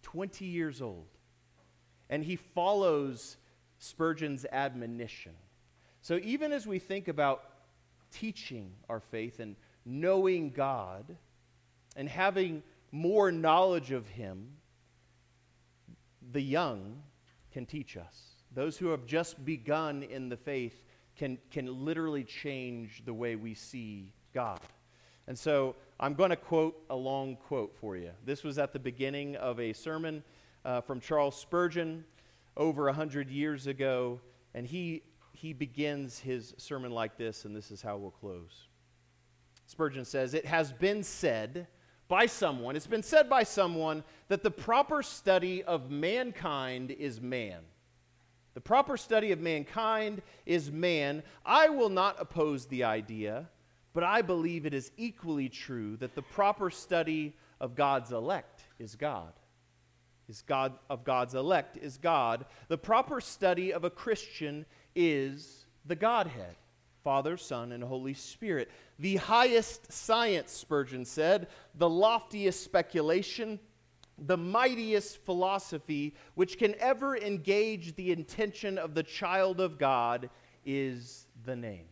20 0.03 0.45
years 0.45 0.81
old. 0.81 1.09
And 2.09 2.23
he 2.23 2.37
follows 2.37 3.37
Spurgeon's 3.79 4.47
admonition. 4.53 5.33
So 6.03 6.19
even 6.23 6.53
as 6.53 6.67
we 6.67 6.79
think 6.79 7.09
about 7.09 7.45
teaching 8.13 8.73
our 8.89 9.01
faith 9.01 9.41
and 9.41 9.57
knowing 9.85 10.51
God 10.51 11.17
and 11.97 12.09
having 12.09 12.63
more 12.93 13.31
knowledge 13.31 13.93
of 13.93 14.09
Him, 14.09 14.49
the 16.33 16.41
young 16.41 17.03
can 17.53 17.67
teach 17.67 17.97
us. 17.97 18.37
Those 18.53 18.77
who 18.77 18.89
have 18.89 19.07
just 19.07 19.45
begun 19.45 20.03
in 20.03 20.29
the 20.29 20.37
faith 20.37 20.85
can, 21.17 21.39
can 21.51 21.85
literally 21.85 22.25
change 22.25 23.03
the 23.05 23.15
way 23.15 23.37
we 23.37 23.55
see 23.55 24.13
God. 24.33 24.61
And 25.27 25.39
so 25.39 25.77
I'm 25.99 26.15
going 26.15 26.31
to 26.31 26.37
quote 26.37 26.77
a 26.91 26.97
long 26.97 27.37
quote 27.37 27.77
for 27.81 27.97
you. 27.97 28.11
This 28.25 28.43
was 28.43 28.59
at 28.59 28.73
the 28.73 28.79
beginning 28.79 29.37
of 29.37 29.61
a 29.61 29.73
sermon 29.73 30.25
uh, 30.65 30.81
from 30.81 31.01
Charles 31.01 31.37
Spurgeon 31.37 32.05
over 32.57 32.87
100 32.87 33.31
years 33.31 33.67
ago, 33.67 34.21
and 34.55 34.67
he, 34.67 35.03
he 35.41 35.55
begins 35.55 36.19
his 36.19 36.55
sermon 36.59 36.93
like 36.93 37.17
this, 37.17 37.47
and 37.47 37.57
this 37.57 37.71
is 37.71 37.81
how 37.81 37.97
we'll 37.97 38.11
close. 38.11 38.69
Spurgeon 39.67 40.05
says, 40.05 40.35
It 40.35 40.45
has 40.45 40.71
been 40.71 41.03
said 41.03 41.67
by 42.09 42.27
someone, 42.27 42.77
it's 42.77 42.87
been 42.87 43.03
said 43.03 43.31
by 43.31 43.45
someone 43.45 44.05
that 44.29 44.43
the 44.43 44.51
proper 44.51 45.03
study 45.03 45.63
of 45.63 45.91
mankind 45.91 46.91
is 46.91 47.23
man. 47.23 47.61
The 48.53 48.61
proper 48.61 48.99
study 48.99 49.33
of 49.33 49.41
mankind 49.41 50.21
is 50.45 50.71
man. 50.71 51.23
I 51.47 51.71
will 51.71 51.89
not 51.89 52.17
oppose 52.21 52.67
the 52.67 52.85
idea, 52.85 53.49
but 53.95 54.05
I 54.05 54.21
believe 54.21 54.67
it 54.67 54.75
is 54.75 54.93
equally 54.99 55.49
true 55.49 55.97
that 55.99 56.15
the 56.15 56.23
proper 56.23 56.69
study 56.69 57.35
of 57.61 57.75
God's 57.75 58.13
elect 58.13 58.65
is 58.79 58.95
God. 58.95 59.33
Is 60.29 60.43
God 60.43 60.75
of 60.89 61.03
God's 61.03 61.35
elect 61.35 61.77
is 61.77 61.97
God. 61.97 62.45
The 62.69 62.79
proper 62.79 63.21
study 63.21 63.73
of 63.73 63.83
a 63.83 63.91
Christian 63.91 64.65
is 64.95 65.67
the 65.87 65.97
Godhead. 65.97 66.57
Father, 67.03 67.37
Son, 67.37 67.73
and 67.73 67.83
Holy 67.83 68.13
Spirit. 68.13 68.71
The 68.99 69.17
highest 69.17 69.91
science, 69.91 70.53
Spurgeon 70.53 71.07
said, 71.07 71.49
the 71.75 71.89
loftiest 71.89 72.63
speculation, 72.63 73.59
the 74.19 74.37
mightiest 74.37 75.25
philosophy 75.25 76.15
which 76.35 76.59
can 76.59 76.75
ever 76.79 77.17
engage 77.17 77.97
the 77.97 78.13
intention 78.13 78.77
of 78.77 78.95
the 78.95 79.03
child 79.03 79.61
of 79.61 79.79
God 79.79 80.29
is 80.65 81.27
the 81.45 81.57
name. 81.57 81.87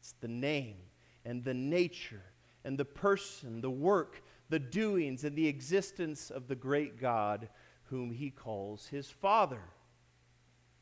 It's 0.00 0.14
the 0.20 0.28
name. 0.28 0.76
and 1.24 1.44
the 1.44 1.54
nature 1.54 2.22
and 2.64 2.78
the 2.78 2.84
person, 2.84 3.60
the 3.60 3.70
work, 3.70 4.22
the 4.48 4.58
doings, 4.58 5.24
and 5.24 5.36
the 5.36 5.46
existence 5.46 6.30
of 6.30 6.48
the 6.48 6.54
great 6.54 7.00
God 7.00 7.48
whom 7.84 8.10
he 8.10 8.30
calls 8.30 8.86
his 8.86 9.10
Father. 9.10 9.62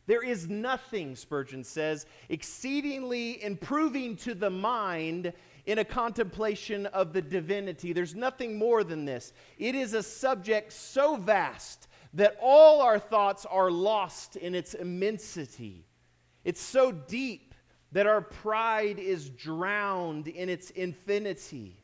There 0.09 0.25
is 0.25 0.49
nothing, 0.49 1.15
Spurgeon 1.15 1.63
says, 1.63 2.07
exceedingly 2.31 3.45
improving 3.45 4.17
to 4.17 4.35
the 4.35 4.49
mind 4.49 5.35
in 5.67 5.79
a 5.81 5.85
contemplation 5.85 6.87
of 6.87 7.13
the 7.13 7.21
divinity. 7.21 7.93
There's 7.93 8.15
nothing 8.15 8.57
more 8.57 8.83
than 8.85 9.05
this. 9.05 9.35
It 9.59 9.75
is 9.75 9.93
a 9.93 10.03
subject 10.03 10.73
so 10.73 11.17
vast 11.17 11.89
that 12.15 12.39
all 12.41 12.81
our 12.81 12.99
thoughts 12.99 13.45
are 13.45 13.71
lost 13.71 14.37
in 14.37 14.55
its 14.55 14.73
immensity. 14.73 15.85
It's 16.43 16.63
so 16.63 16.91
deep 16.91 17.55
that 17.93 18.07
our 18.07 18.23
pride 18.23 18.99
is 18.99 19.29
drowned 19.29 20.27
in 20.27 20.49
its 20.49 20.71
infinity. 20.71 21.77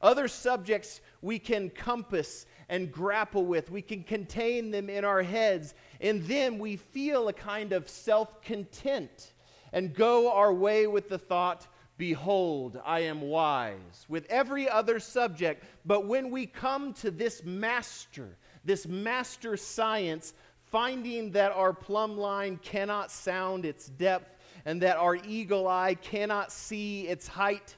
Other 0.00 0.28
subjects 0.28 1.02
we 1.20 1.38
can 1.38 1.68
compass 1.68 2.46
and 2.70 2.90
grapple 2.90 3.44
with, 3.44 3.68
we 3.70 3.82
can 3.82 4.04
contain 4.04 4.70
them 4.70 4.88
in 4.88 5.04
our 5.04 5.22
heads, 5.22 5.74
and 6.00 6.22
then 6.22 6.56
we 6.58 6.76
feel 6.76 7.28
a 7.28 7.32
kind 7.32 7.72
of 7.72 7.88
self 7.88 8.40
content 8.40 9.32
and 9.72 9.92
go 9.92 10.32
our 10.32 10.54
way 10.54 10.86
with 10.86 11.08
the 11.08 11.18
thought, 11.18 11.66
Behold, 11.98 12.80
I 12.82 13.00
am 13.00 13.20
wise, 13.20 14.06
with 14.08 14.24
every 14.30 14.70
other 14.70 15.00
subject. 15.00 15.64
But 15.84 16.06
when 16.06 16.30
we 16.30 16.46
come 16.46 16.94
to 16.94 17.10
this 17.10 17.44
master, 17.44 18.38
this 18.64 18.86
master 18.86 19.56
science, 19.56 20.32
finding 20.70 21.32
that 21.32 21.52
our 21.52 21.74
plumb 21.74 22.16
line 22.16 22.56
cannot 22.62 23.10
sound 23.10 23.66
its 23.66 23.86
depth 23.86 24.38
and 24.64 24.80
that 24.80 24.96
our 24.96 25.16
eagle 25.16 25.66
eye 25.68 25.94
cannot 25.94 26.52
see 26.52 27.08
its 27.08 27.26
height, 27.26 27.76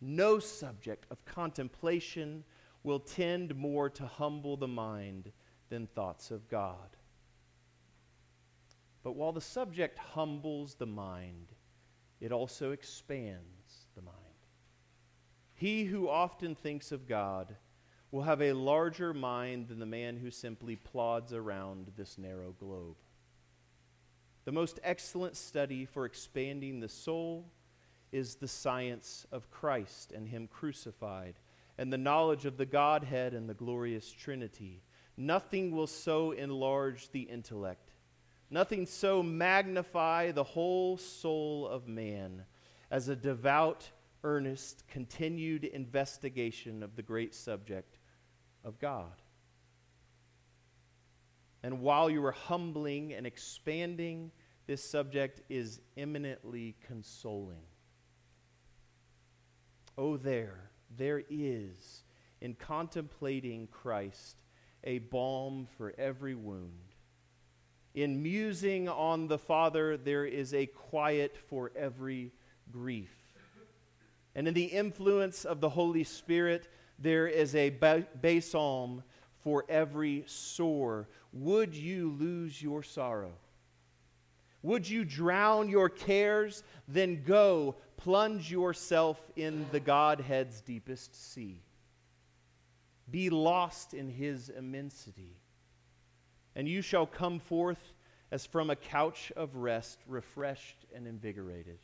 no 0.00 0.38
subject 0.38 1.06
of 1.10 1.24
contemplation 1.24 2.42
will 2.82 3.00
tend 3.00 3.54
more 3.54 3.88
to 3.90 4.06
humble 4.06 4.56
the 4.56 4.68
mind 4.68 5.32
than 5.68 5.86
thoughts 5.86 6.30
of 6.30 6.48
God. 6.48 6.96
But 9.02 9.16
while 9.16 9.32
the 9.32 9.40
subject 9.40 9.98
humbles 9.98 10.74
the 10.74 10.86
mind, 10.86 11.48
it 12.20 12.32
also 12.32 12.70
expands 12.70 13.86
the 13.94 14.02
mind. 14.02 14.16
He 15.54 15.84
who 15.84 16.08
often 16.08 16.54
thinks 16.54 16.92
of 16.92 17.06
God 17.06 17.56
will 18.10 18.22
have 18.22 18.42
a 18.42 18.52
larger 18.52 19.14
mind 19.14 19.68
than 19.68 19.78
the 19.78 19.86
man 19.86 20.16
who 20.16 20.30
simply 20.30 20.76
plods 20.76 21.32
around 21.32 21.92
this 21.96 22.18
narrow 22.18 22.52
globe. 22.52 22.96
The 24.44 24.52
most 24.52 24.80
excellent 24.82 25.36
study 25.36 25.84
for 25.84 26.04
expanding 26.04 26.80
the 26.80 26.88
soul 26.88 27.50
is 28.10 28.34
the 28.34 28.48
science 28.48 29.26
of 29.32 29.50
Christ 29.50 30.12
and 30.12 30.28
Him 30.28 30.46
crucified, 30.46 31.34
and 31.82 31.92
the 31.92 31.98
knowledge 31.98 32.46
of 32.46 32.56
the 32.56 32.64
Godhead 32.64 33.34
and 33.34 33.50
the 33.50 33.54
glorious 33.54 34.10
Trinity. 34.10 34.82
Nothing 35.18 35.72
will 35.72 35.86
so 35.86 36.30
enlarge 36.30 37.10
the 37.10 37.22
intellect 37.22 37.92
Nothing 38.52 38.84
so 38.84 39.22
magnify 39.22 40.30
the 40.30 40.44
whole 40.44 40.98
soul 40.98 41.66
of 41.66 41.88
man 41.88 42.44
as 42.90 43.08
a 43.08 43.16
devout, 43.16 43.90
earnest, 44.24 44.86
continued 44.88 45.64
investigation 45.64 46.82
of 46.82 46.94
the 46.94 47.02
great 47.02 47.34
subject 47.34 47.98
of 48.62 48.78
God. 48.78 49.22
And 51.62 51.80
while 51.80 52.10
you 52.10 52.22
are 52.26 52.32
humbling 52.32 53.14
and 53.14 53.26
expanding, 53.26 54.32
this 54.66 54.84
subject 54.84 55.40
is 55.48 55.80
eminently 55.96 56.76
consoling. 56.86 57.62
Oh, 59.96 60.18
there, 60.18 60.71
there 60.96 61.22
is, 61.28 62.04
in 62.40 62.54
contemplating 62.54 63.68
Christ, 63.68 64.36
a 64.84 64.98
balm 64.98 65.66
for 65.76 65.94
every 65.96 66.34
wound 66.34 66.92
in 67.94 68.22
musing 68.22 68.88
on 68.88 69.28
the 69.28 69.38
Father, 69.38 69.96
there 69.96 70.24
is 70.24 70.54
a 70.54 70.66
quiet 70.66 71.36
for 71.48 71.70
every 71.76 72.32
grief. 72.70 73.10
And 74.34 74.48
in 74.48 74.54
the 74.54 74.64
influence 74.64 75.44
of 75.44 75.60
the 75.60 75.68
Holy 75.68 76.04
Spirit, 76.04 76.68
there 76.98 77.26
is 77.26 77.54
a 77.54 77.70
balsam 77.70 79.02
for 79.42 79.64
every 79.68 80.24
sore. 80.26 81.08
Would 81.34 81.74
you 81.74 82.16
lose 82.18 82.62
your 82.62 82.82
sorrow? 82.82 83.32
Would 84.62 84.88
you 84.88 85.04
drown 85.04 85.68
your 85.68 85.90
cares? 85.90 86.62
Then 86.88 87.24
go, 87.24 87.76
plunge 88.02 88.50
yourself 88.50 89.20
in 89.36 89.66
the 89.70 89.80
Godhead's 89.80 90.60
deepest 90.60 91.32
sea. 91.32 91.62
Be 93.10 93.30
lost 93.30 93.94
in 93.94 94.08
his 94.08 94.48
immensity 94.48 95.36
and 96.54 96.68
you 96.68 96.82
shall 96.82 97.06
come 97.06 97.38
forth 97.38 97.94
as 98.30 98.46
from 98.46 98.70
a 98.70 98.76
couch 98.76 99.32
of 99.36 99.56
rest, 99.56 100.00
refreshed 100.06 100.86
and 100.94 101.06
invigorated. 101.06 101.78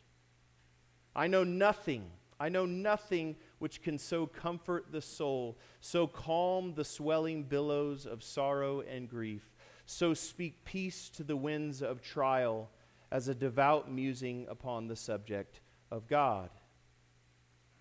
I 1.15 1.27
know 1.27 1.45
nothing, 1.45 2.11
I 2.41 2.49
know 2.49 2.67
nothing 2.67 3.37
which 3.59 3.83
can 3.83 3.99
so 3.99 4.27
comfort 4.27 4.87
the 4.91 5.03
soul, 5.03 5.59
so 5.81 6.07
calm 6.07 6.75
the 6.75 6.85
swelling 6.85 7.45
billows 7.45 8.07
of 8.07 8.23
sorrow 8.23 8.81
and 8.81 9.09
grief, 9.09 9.55
so 9.87 10.15
speak 10.15 10.65
peace 10.65 11.09
to 11.11 11.25
the 11.25 11.37
winds 11.37 11.83
of 11.83 12.03
trial 12.03 12.71
as 13.11 13.29
a 13.29 13.35
devout 13.35 13.91
musing 13.91 14.47
upon 14.49 14.87
the 14.87 14.97
subject 14.97 15.61
of 15.91 16.07
God. 16.09 16.51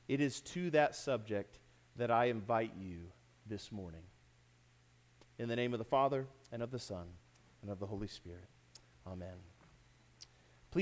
It 0.07 0.21
is 0.21 0.41
to 0.41 0.69
that 0.71 0.95
subject 0.95 1.59
that 1.97 2.11
I 2.11 2.25
invite 2.25 2.73
you 2.79 2.99
this 3.45 3.71
morning. 3.71 4.03
In 5.37 5.49
the 5.49 5.55
name 5.55 5.73
of 5.73 5.79
the 5.79 5.85
Father, 5.85 6.25
and 6.51 6.63
of 6.63 6.71
the 6.71 6.79
Son, 6.79 7.05
and 7.61 7.69
of 7.69 7.79
the 7.79 7.85
Holy 7.85 8.07
Spirit. 8.07 8.47
Amen. 9.05 9.35